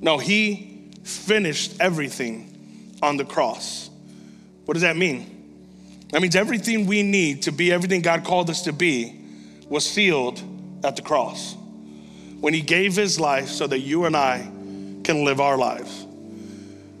No, 0.00 0.18
he 0.18 0.92
finished 1.02 1.80
everything 1.80 2.55
on 3.02 3.16
the 3.16 3.24
cross. 3.24 3.90
What 4.64 4.74
does 4.74 4.82
that 4.82 4.96
mean? 4.96 5.32
That 6.10 6.22
means 6.22 6.36
everything 6.36 6.86
we 6.86 7.02
need 7.02 7.42
to 7.42 7.52
be 7.52 7.72
everything 7.72 8.00
God 8.00 8.24
called 8.24 8.48
us 8.50 8.62
to 8.62 8.72
be 8.72 9.20
was 9.68 9.88
sealed 9.88 10.40
at 10.84 10.96
the 10.96 11.02
cross. 11.02 11.54
When 12.40 12.54
He 12.54 12.60
gave 12.60 12.94
His 12.94 13.18
life 13.18 13.48
so 13.48 13.66
that 13.66 13.80
you 13.80 14.04
and 14.04 14.16
I 14.16 14.48
can 15.04 15.24
live 15.24 15.40
our 15.40 15.56
lives. 15.56 16.04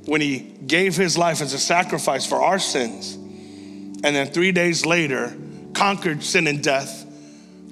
When 0.06 0.20
He 0.20 0.38
gave 0.66 0.96
His 0.96 1.16
life 1.16 1.40
as 1.40 1.52
a 1.52 1.58
sacrifice 1.58 2.26
for 2.26 2.42
our 2.42 2.58
sins, 2.58 3.14
and 3.14 4.14
then 4.14 4.28
three 4.28 4.52
days 4.52 4.84
later 4.84 5.36
conquered 5.72 6.22
sin 6.22 6.46
and 6.46 6.62
death 6.62 7.04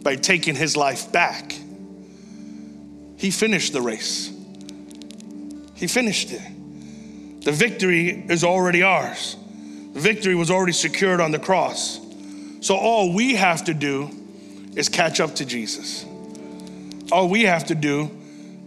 by 0.03 0.17
taking 0.17 0.55
His 0.55 0.77
life 0.77 1.11
back. 1.11 1.53
He 3.17 3.31
finished 3.31 3.73
the 3.73 3.81
race. 3.81 4.33
He 5.75 5.87
finished 5.87 6.31
it. 6.31 6.43
The 7.45 7.53
victory 7.53 8.25
is 8.29 8.43
already 8.43 8.83
ours. 8.83 9.37
The 9.93 10.01
victory 10.01 10.35
was 10.35 10.51
already 10.51 10.73
secured 10.73 11.21
on 11.21 11.31
the 11.31 11.39
cross. 11.39 12.01
So 12.61 12.75
all 12.75 13.15
we 13.15 13.35
have 13.35 13.65
to 13.65 13.75
do 13.75 14.11
is 14.75 14.89
catch 14.89 15.21
up 15.21 15.35
to 15.37 15.45
Jesus. 15.45 16.05
All 17.13 17.29
we 17.29 17.43
have 17.43 17.67
to 17.67 17.75
do 17.75 18.11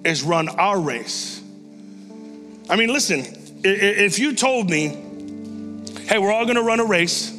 is 0.06 0.22
run 0.24 0.48
our 0.48 0.80
race. 0.80 1.42
I 2.70 2.76
mean, 2.76 2.90
listen, 2.90 3.26
if 3.64 4.20
you 4.20 4.36
told 4.36 4.70
me, 4.70 4.90
hey, 6.08 6.20
we're 6.20 6.32
all 6.32 6.46
gonna 6.46 6.62
run 6.62 6.80
a 6.80 6.86
race, 6.86 7.32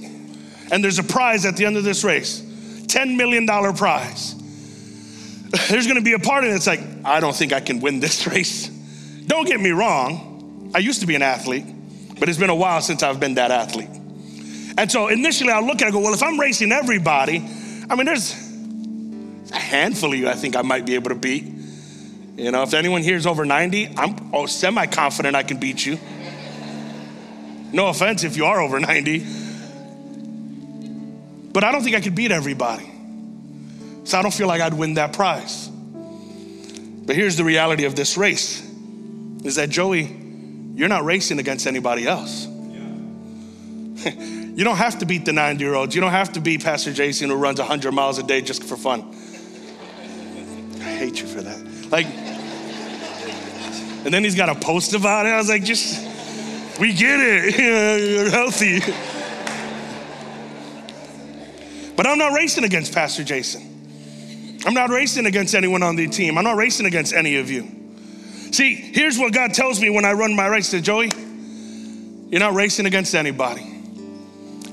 and 0.71 0.83
there's 0.83 0.99
a 0.99 1.05
prize 1.05 1.47
at 1.47 1.57
the 1.57 1.65
end 1.65 1.77
of 1.77 1.85
this 1.85 2.05
race 2.05 2.41
$10 2.41 3.17
million 3.17 3.47
prize. 3.75 4.35
There's 5.69 5.87
gonna 5.87 6.03
be 6.03 6.15
a 6.15 6.19
part 6.19 6.45
of 6.45 6.51
it 6.51 6.53
that's 6.55 6.67
like, 6.67 6.81
I 7.05 7.21
don't 7.21 7.37
think 7.37 7.53
I 7.53 7.61
can 7.61 7.81
win 7.81 8.01
this 8.01 8.27
race. 8.33 8.69
Don't 8.69 9.47
get 9.47 9.61
me 9.61 9.71
wrong, 9.71 10.28
I 10.75 10.79
used 10.79 11.01
to 11.01 11.07
be 11.07 11.15
an 11.15 11.23
athlete, 11.23 11.65
but 12.19 12.29
it's 12.29 12.39
been 12.39 12.51
a 12.51 12.55
while 12.55 12.81
since 12.81 13.03
I've 13.03 13.21
been 13.21 13.35
that 13.35 13.51
athlete. 13.51 13.89
And 14.79 14.91
so 14.91 15.09
initially 15.09 15.51
I 15.51 15.61
look 15.61 15.77
at 15.77 15.83
it 15.83 15.85
and 15.87 15.93
go, 15.93 16.01
well, 16.01 16.15
if 16.15 16.23
I'm 16.23 16.39
racing 16.39 16.73
everybody, 16.73 17.39
I 17.91 17.97
mean, 17.97 18.07
there's 18.07 18.33
a 19.53 19.59
handful 19.59 20.13
of 20.13 20.19
you 20.19 20.29
I 20.29 20.35
think 20.35 20.57
I 20.57 20.63
might 20.63 20.87
be 20.87 20.95
able 20.95 21.09
to 21.09 21.17
beat. 21.17 21.45
You 22.37 22.53
know, 22.53 22.63
if 22.63 22.75
anyone 22.75 23.03
here 23.03 23.17
is 23.17 23.27
over 23.27 23.45
90, 23.45 23.95
I'm 23.97 24.31
oh, 24.33 24.47
semi 24.47 24.87
confident 24.87 25.35
I 25.35 25.43
can 25.43 25.59
beat 25.59 25.85
you. 25.85 25.99
No 27.73 27.89
offense 27.89 28.23
if 28.25 28.37
you 28.37 28.45
are 28.45 28.61
over 28.61 28.79
90. 28.79 29.27
But 31.53 31.65
I 31.65 31.73
don't 31.73 31.83
think 31.83 31.97
I 31.97 32.01
could 32.01 32.15
beat 32.15 32.31
everybody. 32.31 32.89
So 34.05 34.19
I 34.19 34.23
don't 34.23 34.33
feel 34.33 34.47
like 34.47 34.61
I'd 34.61 34.75
win 34.75 34.95
that 34.95 35.13
prize. 35.13 35.69
But 35.69 37.17
here's 37.17 37.37
the 37.37 37.45
reality 37.45 37.85
of 37.85 37.97
this 37.97 38.17
race 38.17 38.65
is 39.45 39.57
that 39.57 39.71
Joey 39.71 40.28
you're 40.79 40.89
not 40.89 41.05
racing 41.05 41.41
against 41.41 41.67
anybody 41.67 42.07
else. 42.07 42.47
you 44.07 44.63
don't 44.63 44.77
have 44.77 45.01
to 45.01 45.07
beat 45.07 45.25
the 45.25 45.33
90 45.33 45.65
year 45.65 45.75
olds. 45.75 45.93
You 45.93 46.01
don't 46.01 46.13
have 46.13 46.35
to 46.35 46.41
beat 46.41 46.63
Pastor 46.63 46.93
Jason 46.93 47.31
who 47.31 47.35
runs 47.35 47.59
100 47.59 47.91
miles 47.91 48.19
a 48.19 48.23
day 48.23 48.41
just 48.41 48.63
for 48.63 48.77
fun. 48.77 49.13
I 50.77 50.85
hate 50.85 51.21
you 51.21 51.27
for 51.27 51.43
that. 51.43 51.91
Like, 51.91 52.07
and 54.05 54.15
then 54.15 54.23
he's 54.23 54.37
got 54.37 54.51
a 54.51 54.55
post 54.55 54.95
about 54.95 55.27
it. 55.27 55.31
I 55.31 55.39
was 55.39 55.49
like, 55.49 55.65
just, 55.65 56.01
we 56.79 56.93
get 56.93 57.19
it. 57.19 57.59
You're 58.15 58.31
healthy. 58.31 58.79
But 61.97 62.07
I'm 62.07 62.19
not 62.19 62.35
racing 62.35 62.63
against 62.63 62.95
Pastor 62.95 63.25
Jason. 63.25 64.61
I'm 64.65 64.75
not 64.75 64.91
racing 64.91 65.27
against 65.27 65.57
anyone 65.57 65.83
on 65.83 65.97
the 65.97 66.07
team. 66.07 66.39
I'm 66.39 66.45
not 66.45 66.57
racing 66.57 66.87
against 66.87 67.13
any 67.13 67.35
of 67.35 67.51
you. 67.51 67.78
See, 68.51 68.75
here's 68.75 69.19
what 69.19 69.33
God 69.33 69.55
tells 69.55 69.81
me 69.81 69.91
when 69.91 70.05
I 70.05 70.13
run 70.13 70.35
my 70.35 70.47
race 70.47 70.71
to 70.71 70.81
Joey 70.81 71.11
You're 72.31 72.41
not 72.41 72.55
racing 72.55 72.87
against 72.87 73.15
anybody. 73.15 73.63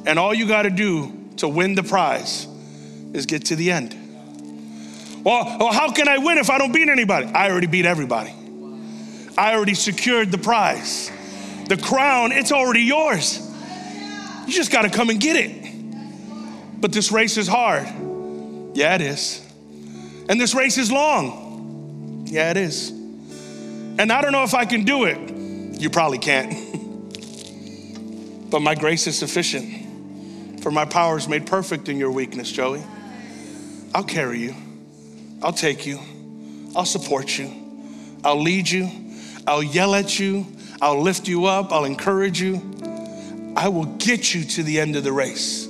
And 0.05 0.19
all 0.19 0.33
you 0.33 0.47
got 0.47 0.63
to 0.63 0.69
do 0.69 1.11
to 1.37 1.47
win 1.47 1.75
the 1.75 1.83
prize 1.83 2.47
is 3.13 3.25
get 3.25 3.45
to 3.45 3.55
the 3.55 3.71
end. 3.71 3.93
Well, 5.23 5.57
well, 5.59 5.71
how 5.71 5.91
can 5.91 6.07
I 6.07 6.19
win 6.19 6.37
if 6.37 6.49
I 6.49 6.57
don't 6.57 6.71
beat 6.71 6.87
anybody? 6.87 7.25
I 7.27 7.49
already 7.49 7.67
beat 7.67 7.85
everybody. 7.85 8.33
I 9.37 9.55
already 9.55 9.73
secured 9.73 10.31
the 10.31 10.37
prize. 10.37 11.11
The 11.67 11.77
crown, 11.77 12.31
it's 12.31 12.51
already 12.51 12.81
yours. 12.81 13.41
You 14.45 14.53
just 14.53 14.71
got 14.71 14.83
to 14.83 14.89
come 14.89 15.09
and 15.09 15.19
get 15.19 15.35
it. 15.35 16.79
But 16.79 16.91
this 16.91 17.11
race 17.11 17.37
is 17.37 17.47
hard. 17.47 17.87
Yeah, 18.75 18.93
it 18.95 19.01
is. 19.01 19.41
And 20.29 20.39
this 20.39 20.53
race 20.53 20.77
is 20.77 20.91
long. 20.91 22.27
Yeah, 22.27 22.51
it 22.51 22.57
is. 22.57 22.94
And 23.97 24.11
I 24.11 24.21
don't 24.21 24.31
know 24.31 24.43
if 24.43 24.53
I 24.53 24.65
can 24.65 24.83
do 24.83 25.05
it. 25.05 25.79
You 25.79 25.89
probably 25.89 26.17
can't. 26.17 26.51
but 28.49 28.61
my 28.61 28.75
grace 28.75 29.07
is 29.07 29.17
sufficient. 29.17 30.61
For 30.61 30.71
my 30.71 30.85
power 30.85 31.17
is 31.17 31.27
made 31.27 31.45
perfect 31.45 31.89
in 31.89 31.97
your 31.97 32.11
weakness, 32.11 32.51
Joey. 32.51 32.83
I'll 33.93 34.03
carry 34.03 34.39
you. 34.39 34.55
I'll 35.41 35.53
take 35.53 35.85
you. 35.85 35.99
I'll 36.75 36.85
support 36.85 37.37
you. 37.37 37.51
I'll 38.23 38.41
lead 38.41 38.69
you. 38.69 38.89
I'll 39.47 39.63
yell 39.63 39.95
at 39.95 40.19
you. 40.19 40.45
I'll 40.81 41.01
lift 41.01 41.27
you 41.27 41.45
up. 41.45 41.71
I'll 41.71 41.85
encourage 41.85 42.41
you. 42.41 42.61
I 43.55 43.69
will 43.69 43.85
get 43.85 44.33
you 44.33 44.43
to 44.43 44.63
the 44.63 44.79
end 44.79 44.95
of 44.95 45.03
the 45.03 45.13
race 45.13 45.67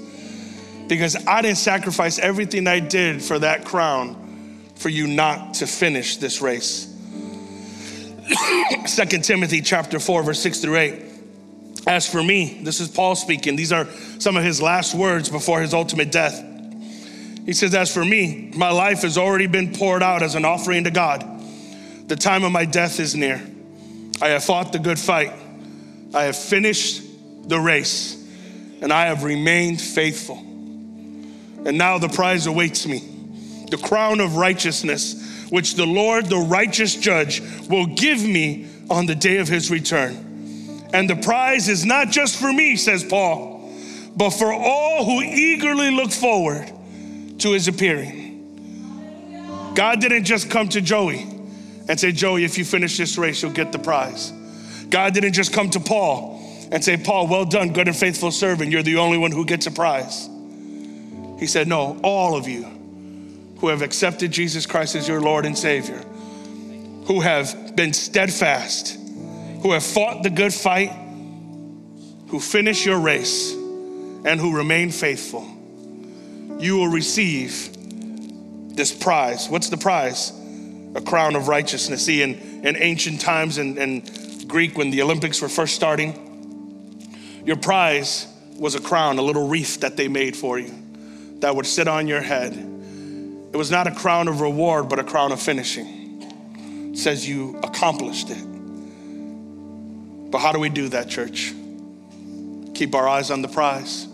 because 0.87 1.15
I 1.27 1.41
didn't 1.41 1.57
sacrifice 1.57 2.17
everything 2.19 2.67
I 2.67 2.79
did 2.79 3.21
for 3.21 3.39
that 3.39 3.65
crown 3.65 4.61
for 4.75 4.89
you 4.89 5.07
not 5.07 5.55
to 5.55 5.67
finish 5.67 6.17
this 6.17 6.41
race. 6.41 6.94
Second 8.85 9.23
Timothy 9.23 9.61
chapter 9.61 9.99
4 9.99 10.23
verse 10.23 10.39
6 10.39 10.59
through 10.59 10.77
8. 10.77 11.03
As 11.87 12.09
for 12.09 12.23
me, 12.23 12.61
this 12.63 12.79
is 12.79 12.89
Paul 12.89 13.15
speaking. 13.15 13.55
These 13.55 13.71
are 13.71 13.87
some 14.19 14.37
of 14.37 14.43
his 14.43 14.61
last 14.61 14.95
words 14.95 15.29
before 15.29 15.61
his 15.61 15.73
ultimate 15.73 16.11
death. 16.11 16.43
He 17.45 17.53
says, 17.53 17.75
As 17.75 17.93
for 17.93 18.03
me, 18.03 18.51
my 18.55 18.71
life 18.71 19.03
has 19.03 19.17
already 19.17 19.45
been 19.45 19.71
poured 19.73 20.01
out 20.01 20.23
as 20.23 20.33
an 20.33 20.45
offering 20.45 20.85
to 20.85 20.91
God. 20.91 21.23
The 22.07 22.15
time 22.15 22.43
of 22.43 22.51
my 22.51 22.65
death 22.65 22.99
is 22.99 23.15
near. 23.15 23.41
I 24.21 24.29
have 24.29 24.43
fought 24.43 24.71
the 24.71 24.79
good 24.79 24.97
fight. 24.97 25.33
I 26.13 26.23
have 26.23 26.35
finished 26.35 27.03
the 27.47 27.59
race, 27.59 28.15
and 28.81 28.91
I 28.91 29.05
have 29.05 29.23
remained 29.23 29.79
faithful. 29.79 30.37
And 30.37 31.77
now 31.77 31.99
the 31.99 32.09
prize 32.09 32.47
awaits 32.47 32.87
me 32.87 33.11
the 33.69 33.77
crown 33.77 34.19
of 34.19 34.37
righteousness, 34.37 35.24
which 35.49 35.75
the 35.75 35.85
Lord, 35.85 36.25
the 36.27 36.37
righteous 36.37 36.95
judge, 36.95 37.41
will 37.69 37.85
give 37.85 38.21
me 38.21 38.67
on 38.89 39.05
the 39.05 39.15
day 39.15 39.37
of 39.37 39.47
his 39.47 39.71
return. 39.71 40.85
And 40.93 41.09
the 41.09 41.15
prize 41.15 41.67
is 41.67 41.85
not 41.85 42.09
just 42.09 42.39
for 42.39 42.51
me, 42.51 42.75
says 42.75 43.03
Paul, 43.03 43.71
but 44.15 44.31
for 44.31 44.53
all 44.53 45.03
who 45.03 45.21
eagerly 45.21 45.91
look 45.91 46.11
forward 46.11 46.71
to 47.39 47.51
his 47.51 47.67
appearing. 47.67 48.23
God 49.75 49.99
didn't 49.99 50.23
just 50.23 50.49
come 50.49 50.69
to 50.69 50.81
Joey 50.81 51.23
and 51.89 51.99
say, 51.99 52.11
Joey, 52.11 52.45
if 52.45 52.57
you 52.57 52.65
finish 52.65 52.97
this 52.97 53.17
race, 53.17 53.41
you'll 53.41 53.51
get 53.51 53.71
the 53.71 53.79
prize. 53.79 54.31
God 54.89 55.13
didn't 55.13 55.33
just 55.33 55.51
come 55.51 55.69
to 55.71 55.79
Paul 55.79 56.41
and 56.71 56.83
say, 56.83 56.97
Paul, 56.97 57.27
well 57.27 57.45
done, 57.45 57.73
good 57.73 57.87
and 57.87 57.95
faithful 57.95 58.31
servant. 58.31 58.71
You're 58.71 58.83
the 58.83 58.97
only 58.97 59.17
one 59.17 59.31
who 59.31 59.45
gets 59.45 59.67
a 59.67 59.71
prize. 59.71 60.29
He 61.39 61.47
said, 61.47 61.67
No, 61.67 61.99
all 62.03 62.35
of 62.35 62.47
you 62.47 62.74
who 63.59 63.69
have 63.69 63.81
accepted 63.81 64.31
Jesus 64.31 64.65
Christ 64.65 64.95
as 64.95 65.07
your 65.07 65.21
Lord 65.21 65.45
and 65.45 65.57
Savior, 65.57 65.99
who 67.05 67.21
have 67.21 67.75
been 67.75 67.93
steadfast, 67.93 68.97
who 69.61 69.71
have 69.71 69.83
fought 69.83 70.23
the 70.23 70.29
good 70.29 70.53
fight, 70.53 70.91
who 72.27 72.39
finish 72.39 72.85
your 72.85 72.99
race, 72.99 73.53
and 73.53 74.39
who 74.39 74.55
remain 74.55 74.91
faithful, 74.91 75.47
you 76.59 76.77
will 76.77 76.87
receive 76.87 77.69
this 78.75 78.91
prize. 78.91 79.47
What's 79.49 79.69
the 79.69 79.77
prize? 79.77 80.31
A 80.95 81.01
crown 81.01 81.35
of 81.35 81.47
righteousness. 81.47 82.05
See, 82.05 82.21
in, 82.21 82.35
in 82.65 82.75
ancient 82.77 83.21
times 83.21 83.57
in, 83.57 83.77
in 83.77 84.47
Greek, 84.47 84.77
when 84.77 84.89
the 84.89 85.01
Olympics 85.01 85.41
were 85.41 85.49
first 85.49 85.75
starting, 85.75 87.43
your 87.45 87.57
prize 87.57 88.27
was 88.57 88.75
a 88.75 88.81
crown, 88.81 89.19
a 89.19 89.21
little 89.21 89.47
wreath 89.47 89.81
that 89.81 89.97
they 89.97 90.07
made 90.07 90.35
for 90.35 90.57
you 90.57 90.73
that 91.39 91.55
would 91.55 91.65
sit 91.65 91.87
on 91.87 92.07
your 92.07 92.21
head. 92.21 92.53
It 93.55 93.57
was 93.57 93.71
not 93.71 93.87
a 93.87 93.91
crown 93.91 94.27
of 94.27 94.41
reward, 94.41 94.89
but 94.89 94.99
a 94.99 95.03
crown 95.05 95.31
of 95.31 95.41
finishing. 95.41 96.91
It 96.91 96.97
says 96.97 97.25
you 97.25 97.57
accomplished 97.63 98.29
it. 98.29 98.43
But 100.29 100.39
how 100.39 100.51
do 100.51 100.59
we 100.59 100.67
do 100.67 100.89
that, 100.89 101.07
church? 101.07 101.53
Keep 102.73 102.93
our 102.95 103.07
eyes 103.07 103.31
on 103.31 103.41
the 103.41 103.47
prize. 103.47 104.09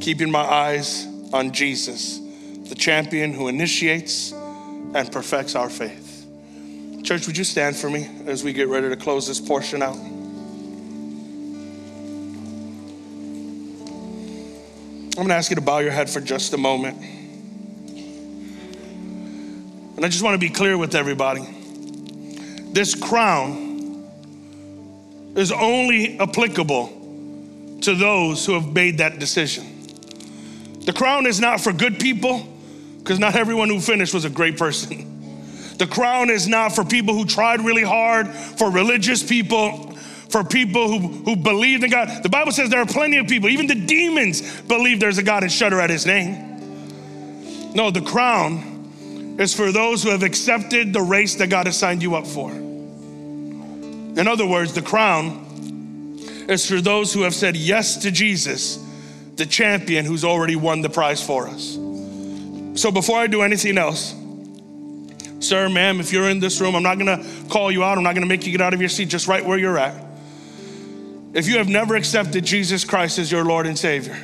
Keeping 0.00 0.30
my 0.30 0.44
eyes 0.44 1.04
on 1.32 1.50
Jesus, 1.50 2.20
the 2.68 2.76
champion 2.76 3.32
who 3.32 3.48
initiates 3.48 4.30
and 4.30 5.10
perfects 5.10 5.56
our 5.56 5.68
faith. 5.68 6.28
Church, 7.02 7.26
would 7.26 7.36
you 7.36 7.42
stand 7.42 7.74
for 7.74 7.90
me 7.90 8.08
as 8.26 8.44
we 8.44 8.52
get 8.52 8.68
ready 8.68 8.88
to 8.88 8.96
close 8.96 9.26
this 9.26 9.40
portion 9.40 9.82
out? 9.82 9.96
I'm 15.16 15.24
gonna 15.24 15.34
ask 15.34 15.50
you 15.50 15.56
to 15.56 15.60
bow 15.60 15.78
your 15.78 15.90
head 15.90 16.08
for 16.08 16.20
just 16.20 16.52
a 16.52 16.56
moment. 16.56 17.16
I 20.06 20.08
just 20.08 20.22
wanna 20.22 20.38
be 20.38 20.50
clear 20.50 20.78
with 20.78 20.94
everybody. 20.94 21.44
This 22.72 22.94
crown 22.94 24.06
is 25.34 25.50
only 25.50 26.16
applicable 26.20 27.78
to 27.80 27.92
those 27.96 28.46
who 28.46 28.52
have 28.52 28.72
made 28.72 28.98
that 28.98 29.18
decision. 29.18 29.66
The 30.82 30.92
crown 30.92 31.26
is 31.26 31.40
not 31.40 31.60
for 31.60 31.72
good 31.72 31.98
people, 31.98 32.46
because 32.98 33.18
not 33.18 33.34
everyone 33.34 33.68
who 33.68 33.80
finished 33.80 34.14
was 34.14 34.24
a 34.24 34.30
great 34.30 34.56
person. 34.56 35.74
The 35.78 35.88
crown 35.88 36.30
is 36.30 36.46
not 36.46 36.72
for 36.72 36.84
people 36.84 37.12
who 37.12 37.24
tried 37.24 37.62
really 37.62 37.82
hard, 37.82 38.28
for 38.28 38.70
religious 38.70 39.24
people 39.24 39.92
for 40.28 40.44
people 40.44 40.88
who, 40.88 41.08
who 41.24 41.34
believe 41.34 41.82
in 41.82 41.90
God. 41.90 42.22
The 42.22 42.28
Bible 42.28 42.52
says 42.52 42.70
there 42.70 42.80
are 42.80 42.86
plenty 42.86 43.16
of 43.16 43.26
people, 43.26 43.48
even 43.48 43.66
the 43.66 43.74
demons 43.74 44.60
believe 44.62 45.00
there's 45.00 45.18
a 45.18 45.22
God 45.24 45.42
and 45.42 45.50
shudder 45.50 45.80
at 45.80 45.90
his 45.90 46.06
name. 46.06 47.72
No, 47.74 47.90
the 47.90 48.02
crown 48.02 48.75
is 49.38 49.54
for 49.54 49.70
those 49.70 50.02
who 50.02 50.10
have 50.10 50.22
accepted 50.22 50.92
the 50.92 51.02
race 51.02 51.34
that 51.36 51.50
God 51.50 51.66
has 51.66 51.76
signed 51.76 52.02
you 52.02 52.14
up 52.14 52.26
for. 52.26 52.50
In 52.50 54.26
other 54.26 54.46
words, 54.46 54.72
the 54.72 54.82
crown 54.82 56.18
is 56.48 56.66
for 56.66 56.80
those 56.80 57.12
who 57.12 57.22
have 57.22 57.34
said 57.34 57.56
yes 57.56 57.98
to 57.98 58.10
Jesus, 58.10 58.82
the 59.36 59.44
champion 59.44 60.06
who's 60.06 60.24
already 60.24 60.56
won 60.56 60.80
the 60.80 60.88
prize 60.88 61.22
for 61.22 61.48
us. 61.48 61.74
So 62.80 62.90
before 62.90 63.18
I 63.18 63.26
do 63.26 63.42
anything 63.42 63.76
else, 63.76 64.14
sir, 65.40 65.68
ma'am, 65.68 66.00
if 66.00 66.12
you're 66.12 66.30
in 66.30 66.40
this 66.40 66.60
room, 66.60 66.74
I'm 66.74 66.82
not 66.82 66.98
gonna 66.98 67.24
call 67.50 67.70
you 67.70 67.84
out, 67.84 67.98
I'm 67.98 68.04
not 68.04 68.14
gonna 68.14 68.26
make 68.26 68.46
you 68.46 68.52
get 68.52 68.62
out 68.62 68.72
of 68.72 68.80
your 68.80 68.88
seat, 68.88 69.10
just 69.10 69.26
right 69.26 69.44
where 69.44 69.58
you're 69.58 69.78
at. 69.78 70.02
If 71.34 71.46
you 71.46 71.58
have 71.58 71.68
never 71.68 71.94
accepted 71.94 72.44
Jesus 72.44 72.84
Christ 72.84 73.18
as 73.18 73.30
your 73.30 73.44
Lord 73.44 73.66
and 73.66 73.78
Savior, 73.78 74.16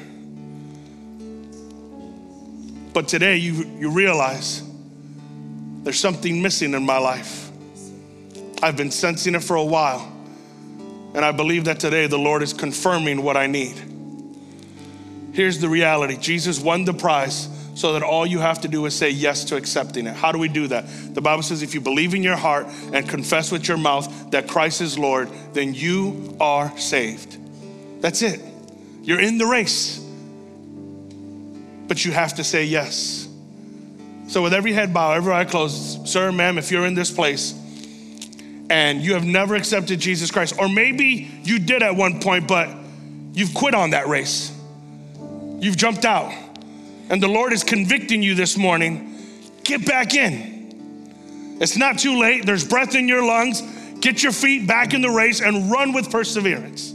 but 2.95 3.09
today 3.09 3.37
you, 3.37 3.67
you 3.79 3.91
realize 3.91 4.63
there's 5.83 5.99
something 5.99 6.41
missing 6.43 6.75
in 6.75 6.85
my 6.85 6.99
life. 6.99 7.51
I've 8.63 8.77
been 8.77 8.91
sensing 8.91 9.35
it 9.35 9.43
for 9.43 9.57
a 9.57 9.65
while, 9.65 10.11
and 11.15 11.25
I 11.25 11.33
believe 11.33 11.65
that 11.65 11.81
today 11.81 12.07
the 12.07 12.19
Lord 12.19 12.43
is 12.43 12.53
confirming 12.53 13.23
what 13.23 13.37
I 13.37 13.47
need. 13.47 13.81
Here's 15.33 15.59
the 15.59 15.69
reality 15.69 16.17
Jesus 16.17 16.61
won 16.61 16.85
the 16.85 16.95
prize 16.95 17.49
so 17.75 17.95
that 17.95 18.03
all 18.03 18.27
you 18.27 18.39
have 18.39 18.61
to 18.61 18.69
do 18.69 18.85
is 18.87 18.95
say 18.95 19.11
yes 19.11 19.45
to 19.45 19.57
accepting 19.57 20.07
it. 20.07 20.15
How 20.15 20.31
do 20.31 20.39
we 20.39 20.49
do 20.49 20.69
that? 20.69 20.87
The 21.15 21.23
Bible 21.23 21.43
says 21.43 21.63
if 21.63 21.75
you 21.75 21.81
believe 21.81 22.15
in 22.15 22.23
your 22.23 22.37
heart 22.37 22.67
and 22.93 23.09
confess 23.09 23.51
with 23.51 23.67
your 23.67 23.79
mouth 23.79 24.31
that 24.31 24.47
Christ 24.47 24.81
is 24.81 24.99
Lord, 24.99 25.31
then 25.55 25.75
you 25.75 26.37
are 26.39 26.77
saved. 26.79 27.39
That's 28.03 28.21
it. 28.23 28.41
You're 29.03 29.21
in 29.21 29.39
the 29.39 29.47
race, 29.47 29.99
but 31.89 32.05
you 32.05 32.13
have 32.13 32.35
to 32.35 32.45
say 32.45 32.65
yes. 32.65 33.22
So, 34.33 34.41
with 34.41 34.55
every 34.55 34.73
head 34.73 34.95
bow, 34.95 35.13
every 35.13 35.31
eye 35.35 35.45
closed, 35.45 36.09
sir, 36.09 36.33
ma'am, 36.33 36.57
if 36.57 36.71
you're 36.71 36.87
in 36.87 36.95
this 36.95 37.11
place 37.11 37.53
and 38.71 39.03
you 39.03 39.13
have 39.13 39.27
never 39.27 39.55
accepted 39.55 40.01
Jesus 40.01 40.31
Christ, 40.31 40.55
or 40.59 40.71
maybe 40.71 41.31
you 41.43 41.59
did 41.59 41.83
at 41.83 41.95
one 41.97 42.19
point, 42.19 42.49
but 42.49 42.71
you've 43.35 43.53
quit 43.53 43.75
on 43.75 43.91
that 43.91 44.09
race, 44.09 44.51
you've 45.61 45.77
jumped 45.77 46.07
out 46.07 46.33
and 47.11 47.23
the 47.23 47.29
Lord 47.29 47.53
is 47.53 47.63
convicting 47.63 48.23
you 48.23 48.35
this 48.35 48.57
morning, 48.57 49.19
get 49.65 49.85
back 49.85 50.15
in. 50.15 51.59
It's 51.61 51.77
not 51.77 51.99
too 51.99 52.19
late. 52.19 52.47
There's 52.47 52.67
breath 52.67 52.95
in 52.95 53.09
your 53.09 53.23
lungs. 53.23 53.61
Get 54.01 54.23
your 54.23 54.33
feet 54.33 54.67
back 54.67 54.95
in 54.95 55.03
the 55.03 55.11
race 55.11 55.43
and 55.43 55.71
run 55.71 55.93
with 55.93 56.11
perseverance. 56.11 56.95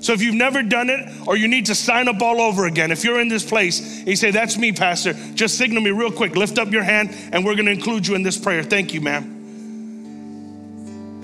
So 0.00 0.12
if 0.12 0.22
you've 0.22 0.34
never 0.34 0.62
done 0.62 0.90
it 0.90 1.08
or 1.26 1.36
you 1.36 1.48
need 1.48 1.66
to 1.66 1.74
sign 1.74 2.08
up 2.08 2.22
all 2.22 2.40
over 2.40 2.66
again, 2.66 2.90
if 2.92 3.04
you're 3.04 3.20
in 3.20 3.28
this 3.28 3.44
place 3.48 3.98
and 3.98 4.08
you 4.08 4.16
say, 4.16 4.30
That's 4.30 4.56
me, 4.56 4.72
Pastor, 4.72 5.14
just 5.34 5.58
signal 5.58 5.82
me 5.82 5.90
real 5.90 6.12
quick. 6.12 6.36
Lift 6.36 6.58
up 6.58 6.70
your 6.70 6.82
hand 6.82 7.10
and 7.32 7.44
we're 7.44 7.54
going 7.54 7.66
to 7.66 7.72
include 7.72 8.06
you 8.06 8.14
in 8.14 8.22
this 8.22 8.38
prayer. 8.38 8.62
Thank 8.62 8.94
you, 8.94 9.00
ma'am. 9.00 9.34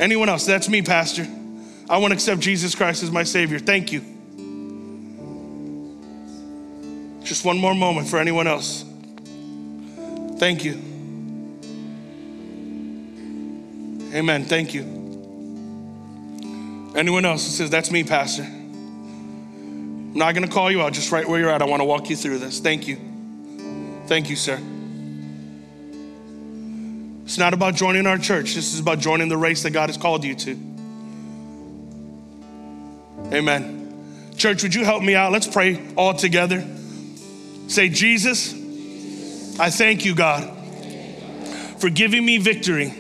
Anyone 0.00 0.28
else? 0.28 0.44
That's 0.44 0.68
me, 0.68 0.82
Pastor. 0.82 1.26
I 1.88 1.98
want 1.98 2.10
to 2.10 2.14
accept 2.14 2.40
Jesus 2.40 2.74
Christ 2.74 3.02
as 3.02 3.10
my 3.10 3.22
Savior. 3.22 3.58
Thank 3.58 3.92
you. 3.92 4.00
Just 7.22 7.44
one 7.44 7.58
more 7.58 7.74
moment 7.74 8.08
for 8.08 8.18
anyone 8.18 8.46
else. 8.46 8.84
Thank 10.38 10.64
you. 10.64 10.74
Amen. 14.12 14.44
Thank 14.44 14.74
you. 14.74 14.82
Anyone 16.94 17.24
else 17.24 17.44
that 17.44 17.50
says, 17.50 17.70
That's 17.70 17.90
me, 17.90 18.04
Pastor? 18.04 18.46
I'm 20.14 20.20
not 20.20 20.32
going 20.32 20.46
to 20.46 20.52
call 20.52 20.70
you 20.70 20.80
out, 20.80 20.92
just 20.92 21.10
right 21.10 21.28
where 21.28 21.40
you're 21.40 21.50
at. 21.50 21.60
I 21.60 21.64
want 21.64 21.80
to 21.80 21.84
walk 21.84 22.08
you 22.08 22.14
through 22.14 22.38
this. 22.38 22.60
Thank 22.60 22.86
you. 22.86 22.96
Thank 24.06 24.30
you, 24.30 24.36
sir. 24.36 24.60
It's 27.24 27.36
not 27.36 27.52
about 27.52 27.74
joining 27.74 28.06
our 28.06 28.16
church, 28.16 28.54
this 28.54 28.74
is 28.74 28.78
about 28.78 29.00
joining 29.00 29.28
the 29.28 29.36
race 29.36 29.64
that 29.64 29.72
God 29.72 29.88
has 29.88 29.96
called 29.96 30.22
you 30.22 30.36
to. 30.36 30.52
Amen. 33.32 34.30
Church, 34.36 34.62
would 34.62 34.72
you 34.72 34.84
help 34.84 35.02
me 35.02 35.16
out? 35.16 35.32
Let's 35.32 35.48
pray 35.48 35.84
all 35.96 36.14
together. 36.14 36.64
Say, 37.66 37.88
Jesus, 37.88 38.52
I 39.58 39.70
thank 39.70 40.04
you, 40.04 40.14
God, 40.14 40.44
for 41.78 41.90
giving 41.90 42.24
me 42.24 42.38
victory 42.38 42.92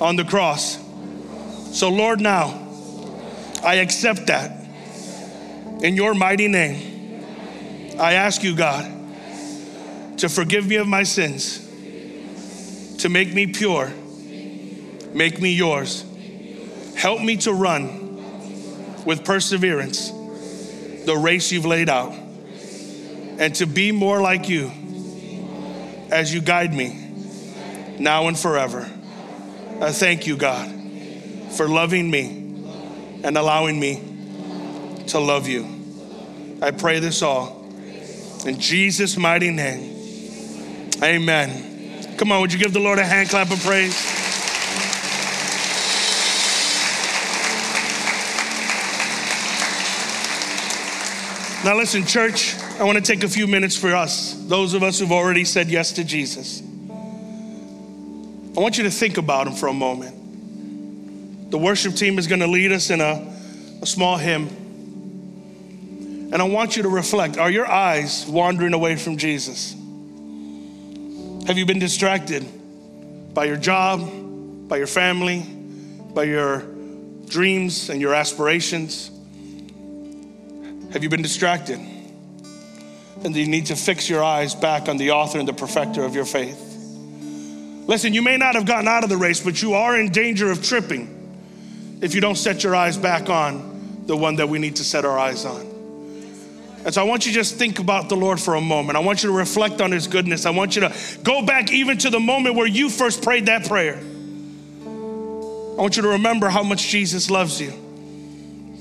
on 0.00 0.16
the 0.16 0.24
cross. 0.24 0.78
So, 1.78 1.90
Lord, 1.90 2.18
now 2.18 2.66
I 3.62 3.74
accept 3.74 4.28
that. 4.28 4.65
In 5.82 5.94
your 5.94 6.14
mighty 6.14 6.48
name, 6.48 7.96
I 7.98 8.14
ask 8.14 8.42
you, 8.42 8.56
God, 8.56 10.18
to 10.18 10.28
forgive 10.30 10.66
me 10.66 10.76
of 10.76 10.88
my 10.88 11.02
sins, 11.02 11.58
to 13.02 13.10
make 13.10 13.34
me 13.34 13.48
pure, 13.48 13.92
make 15.12 15.40
me 15.40 15.52
yours. 15.52 16.04
Help 16.96 17.20
me 17.20 17.36
to 17.38 17.52
run 17.52 19.04
with 19.04 19.22
perseverance 19.22 20.10
the 21.04 21.14
race 21.14 21.52
you've 21.52 21.66
laid 21.66 21.90
out 21.90 22.12
and 23.38 23.54
to 23.56 23.66
be 23.66 23.92
more 23.92 24.20
like 24.20 24.48
you 24.48 24.72
as 26.10 26.32
you 26.32 26.40
guide 26.40 26.72
me 26.72 27.96
now 27.98 28.28
and 28.28 28.38
forever. 28.38 28.90
I 29.80 29.92
thank 29.92 30.26
you, 30.26 30.38
God, 30.38 30.70
for 31.52 31.68
loving 31.68 32.10
me 32.10 32.28
and 33.22 33.36
allowing 33.36 33.78
me 33.78 34.15
to 35.08 35.18
love 35.18 35.48
you. 35.48 35.66
I 36.62 36.70
pray 36.70 36.98
this 36.98 37.22
all 37.22 37.66
in 38.46 38.60
Jesus' 38.60 39.16
mighty 39.16 39.50
name. 39.50 40.92
Amen. 41.02 42.16
Come 42.16 42.32
on, 42.32 42.40
would 42.40 42.52
you 42.52 42.58
give 42.58 42.72
the 42.72 42.80
Lord 42.80 42.98
a 42.98 43.04
hand 43.04 43.28
clap 43.28 43.50
of 43.50 43.60
praise? 43.62 43.94
Now, 51.64 51.76
listen, 51.76 52.06
church, 52.06 52.54
I 52.78 52.84
want 52.84 52.96
to 52.96 53.02
take 53.02 53.24
a 53.24 53.28
few 53.28 53.46
minutes 53.48 53.76
for 53.76 53.94
us, 53.94 54.34
those 54.46 54.72
of 54.74 54.84
us 54.84 55.00
who've 55.00 55.10
already 55.10 55.44
said 55.44 55.68
yes 55.68 55.92
to 55.94 56.04
Jesus. 56.04 56.62
I 58.56 58.60
want 58.60 58.78
you 58.78 58.84
to 58.84 58.90
think 58.90 59.18
about 59.18 59.48
him 59.48 59.54
for 59.54 59.66
a 59.66 59.72
moment. 59.72 61.50
The 61.50 61.58
worship 61.58 61.94
team 61.94 62.18
is 62.18 62.26
going 62.26 62.40
to 62.40 62.46
lead 62.46 62.72
us 62.72 62.90
in 62.90 63.00
a, 63.00 63.34
a 63.82 63.86
small 63.86 64.16
hymn. 64.16 64.65
And 66.36 66.42
I 66.42 66.48
want 66.48 66.76
you 66.76 66.82
to 66.82 66.90
reflect 66.90 67.38
are 67.38 67.50
your 67.50 67.66
eyes 67.66 68.26
wandering 68.28 68.74
away 68.74 68.96
from 68.96 69.16
Jesus? 69.16 69.72
Have 71.46 71.56
you 71.56 71.64
been 71.64 71.78
distracted 71.78 72.44
by 73.32 73.46
your 73.46 73.56
job, 73.56 74.68
by 74.68 74.76
your 74.76 74.86
family, 74.86 75.40
by 76.12 76.24
your 76.24 76.62
dreams 77.24 77.88
and 77.88 78.02
your 78.02 78.12
aspirations? 78.12 79.10
Have 80.92 81.02
you 81.02 81.08
been 81.08 81.22
distracted? 81.22 81.78
And 81.78 83.34
you 83.34 83.46
need 83.46 83.64
to 83.68 83.74
fix 83.74 84.10
your 84.10 84.22
eyes 84.22 84.54
back 84.54 84.90
on 84.90 84.98
the 84.98 85.12
author 85.12 85.38
and 85.38 85.48
the 85.48 85.54
perfecter 85.54 86.04
of 86.04 86.14
your 86.14 86.26
faith. 86.26 86.60
Listen, 87.86 88.12
you 88.12 88.20
may 88.20 88.36
not 88.36 88.56
have 88.56 88.66
gotten 88.66 88.88
out 88.88 89.04
of 89.04 89.08
the 89.08 89.16
race, 89.16 89.40
but 89.40 89.62
you 89.62 89.72
are 89.72 89.98
in 89.98 90.12
danger 90.12 90.50
of 90.50 90.62
tripping 90.62 91.98
if 92.02 92.14
you 92.14 92.20
don't 92.20 92.36
set 92.36 92.62
your 92.62 92.76
eyes 92.76 92.98
back 92.98 93.30
on 93.30 94.02
the 94.04 94.14
one 94.14 94.36
that 94.36 94.50
we 94.50 94.58
need 94.58 94.76
to 94.76 94.84
set 94.84 95.06
our 95.06 95.18
eyes 95.18 95.46
on. 95.46 95.75
And 96.86 96.94
so 96.94 97.02
I 97.02 97.04
want 97.04 97.26
you 97.26 97.32
to 97.32 97.34
just 97.34 97.56
think 97.56 97.80
about 97.80 98.08
the 98.08 98.14
Lord 98.14 98.40
for 98.40 98.54
a 98.54 98.60
moment. 98.60 98.96
I 98.96 99.00
want 99.00 99.24
you 99.24 99.28
to 99.30 99.36
reflect 99.36 99.80
on 99.80 99.90
his 99.90 100.06
goodness. 100.06 100.46
I 100.46 100.50
want 100.50 100.76
you 100.76 100.82
to 100.82 100.94
go 101.24 101.44
back 101.44 101.72
even 101.72 101.98
to 101.98 102.10
the 102.10 102.20
moment 102.20 102.54
where 102.54 102.68
you 102.68 102.90
first 102.90 103.24
prayed 103.24 103.46
that 103.46 103.66
prayer. 103.66 103.96
I 103.96 105.80
want 105.80 105.96
you 105.96 106.02
to 106.02 106.10
remember 106.10 106.48
how 106.48 106.62
much 106.62 106.86
Jesus 106.86 107.28
loves 107.28 107.60
you. 107.60 107.70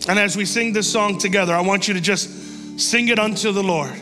And 0.07 0.19
as 0.19 0.37
we 0.37 0.45
sing 0.45 0.71
this 0.71 0.89
song 0.89 1.17
together, 1.17 1.55
I 1.55 1.61
want 1.61 1.87
you 1.87 1.95
to 1.95 1.99
just 1.99 2.79
sing 2.79 3.07
it 3.07 3.17
unto 3.17 3.51
the 3.51 3.63
Lord. 3.63 3.99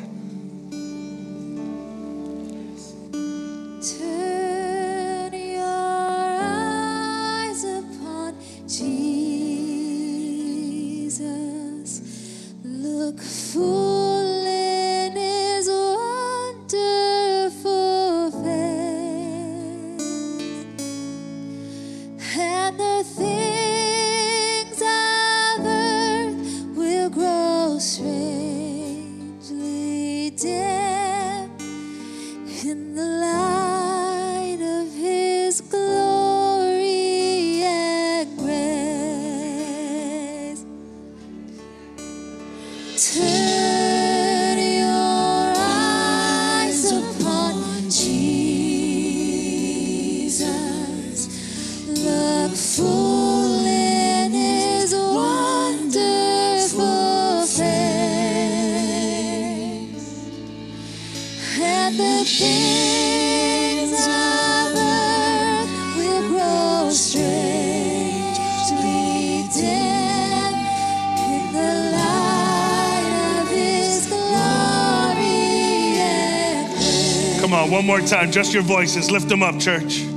One 77.88 78.00
more 78.00 78.08
time, 78.08 78.32
just 78.32 78.54
your 78.54 78.64
voices. 78.64 79.12
Lift 79.12 79.28
them 79.28 79.44
up, 79.44 79.60
church. 79.60 80.13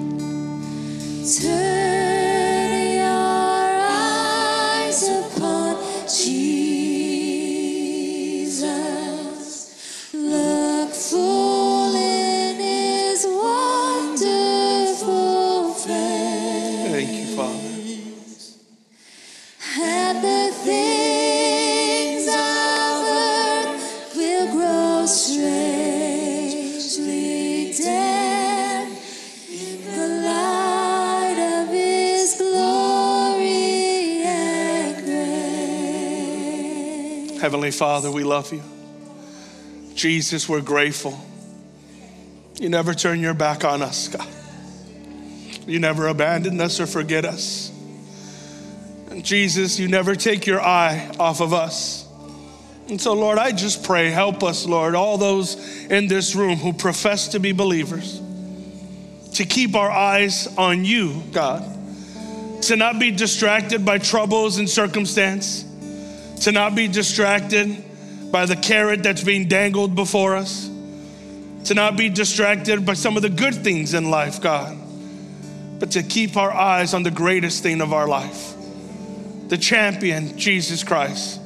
Heavenly 37.66 37.78
Father, 37.78 38.12
we 38.12 38.22
love 38.22 38.52
you. 38.52 38.62
Jesus, 39.96 40.48
we're 40.48 40.60
grateful. 40.60 41.18
You 42.60 42.68
never 42.68 42.94
turn 42.94 43.18
your 43.18 43.34
back 43.34 43.64
on 43.64 43.82
us, 43.82 44.06
God. 44.06 44.28
You 45.66 45.80
never 45.80 46.06
abandon 46.06 46.60
us 46.60 46.78
or 46.78 46.86
forget 46.86 47.24
us. 47.24 47.72
And 49.10 49.24
Jesus, 49.24 49.80
you 49.80 49.88
never 49.88 50.14
take 50.14 50.46
your 50.46 50.60
eye 50.60 51.10
off 51.18 51.40
of 51.40 51.52
us. 51.52 52.06
And 52.86 53.00
so, 53.00 53.14
Lord, 53.14 53.36
I 53.36 53.50
just 53.50 53.82
pray, 53.82 54.10
help 54.10 54.44
us, 54.44 54.64
Lord, 54.64 54.94
all 54.94 55.18
those 55.18 55.56
in 55.86 56.06
this 56.06 56.36
room 56.36 56.58
who 56.58 56.72
profess 56.72 57.26
to 57.28 57.40
be 57.40 57.50
believers, 57.50 58.22
to 59.34 59.44
keep 59.44 59.74
our 59.74 59.90
eyes 59.90 60.46
on 60.56 60.84
you, 60.84 61.20
God, 61.32 61.64
to 62.62 62.76
not 62.76 63.00
be 63.00 63.10
distracted 63.10 63.84
by 63.84 63.98
troubles 63.98 64.58
and 64.58 64.70
circumstance, 64.70 65.65
to 66.42 66.52
not 66.52 66.74
be 66.74 66.88
distracted 66.88 67.84
by 68.30 68.46
the 68.46 68.56
carrot 68.56 69.02
that's 69.02 69.22
being 69.22 69.48
dangled 69.48 69.94
before 69.94 70.36
us, 70.36 70.68
to 71.64 71.74
not 71.74 71.96
be 71.96 72.08
distracted 72.08 72.84
by 72.84 72.94
some 72.94 73.16
of 73.16 73.22
the 73.22 73.30
good 73.30 73.54
things 73.54 73.94
in 73.94 74.10
life, 74.10 74.40
God, 74.40 74.76
but 75.78 75.92
to 75.92 76.02
keep 76.02 76.36
our 76.36 76.52
eyes 76.52 76.94
on 76.94 77.02
the 77.02 77.10
greatest 77.10 77.62
thing 77.62 77.80
of 77.80 77.92
our 77.92 78.06
life 78.06 78.54
the 79.48 79.56
champion, 79.56 80.36
Jesus 80.36 80.82
Christ, 80.82 81.40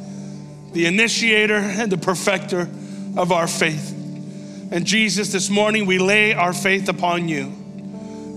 the 0.72 0.86
initiator 0.86 1.56
and 1.56 1.92
the 1.92 1.98
perfecter 1.98 2.62
of 3.16 3.30
our 3.30 3.46
faith. 3.46 3.92
And 4.72 4.86
Jesus, 4.86 5.32
this 5.32 5.50
morning 5.50 5.84
we 5.84 5.98
lay 5.98 6.32
our 6.32 6.54
faith 6.54 6.88
upon 6.88 7.28
you. 7.28 7.52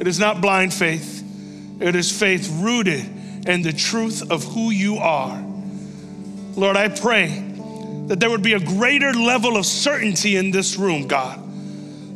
It 0.02 0.08
is 0.08 0.20
not 0.20 0.42
blind 0.42 0.74
faith, 0.74 1.24
it 1.82 1.96
is 1.96 2.12
faith 2.12 2.50
rooted 2.62 3.06
in 3.48 3.62
the 3.62 3.72
truth 3.72 4.32
of 4.32 4.44
who 4.44 4.72
you 4.72 4.98
are. 4.98 5.53
Lord, 6.56 6.78
I 6.78 6.88
pray 6.90 7.28
that 8.08 8.20
there 8.20 8.30
would 8.30 8.44
be 8.44 8.54
a 8.54 8.60
greater 8.60 9.14
level 9.14 9.58
of 9.58 9.66
certainty 9.66 10.36
in 10.36 10.52
this 10.52 10.78
room, 10.78 11.08
God. 11.08 11.40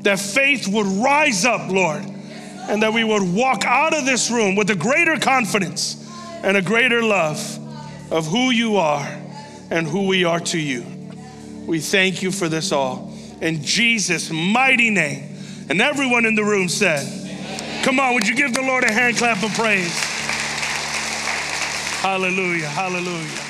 That 0.04 0.20
faith 0.20 0.68
would 0.68 0.86
rise 0.86 1.46
up, 1.46 1.70
Lord, 1.72 2.04
and 2.04 2.84
that 2.84 2.94
we 2.94 3.04
would 3.04 3.24
walk 3.24 3.66
out 3.66 3.94
of 3.94 4.06
this 4.06 4.30
room 4.30 4.56
with 4.56 4.70
a 4.70 4.76
greater 4.76 5.18
confidence 5.18 6.08
and 6.44 6.56
a 6.56 6.62
greater 6.62 7.02
love 7.02 7.40
of 8.12 8.28
who 8.28 8.52
you 8.52 8.78
are 8.78 9.08
and 9.72 9.88
who 9.88 10.08
we 10.08 10.24
are 10.24 10.40
to 10.40 10.60
you. 10.60 10.86
We 11.66 11.80
thank 11.80 12.22
you 12.22 12.32
for 12.32 12.48
this 12.48 12.72
all. 12.72 13.14
In 13.42 13.64
Jesus' 13.64 14.32
mighty 14.32 14.90
name. 14.90 15.36
And 15.70 15.82
everyone 15.82 16.26
in 16.26 16.36
the 16.36 16.44
room 16.44 16.70
said, 16.70 17.06
Come 17.84 18.00
on, 18.00 18.14
would 18.14 18.28
you 18.28 18.36
give 18.36 18.54
the 18.54 18.62
Lord 18.62 18.84
a 18.84 18.92
hand 18.92 19.18
clap 19.18 19.44
of 19.44 19.54
praise? 19.54 19.94
Hallelujah, 22.02 22.68
hallelujah. 22.68 23.47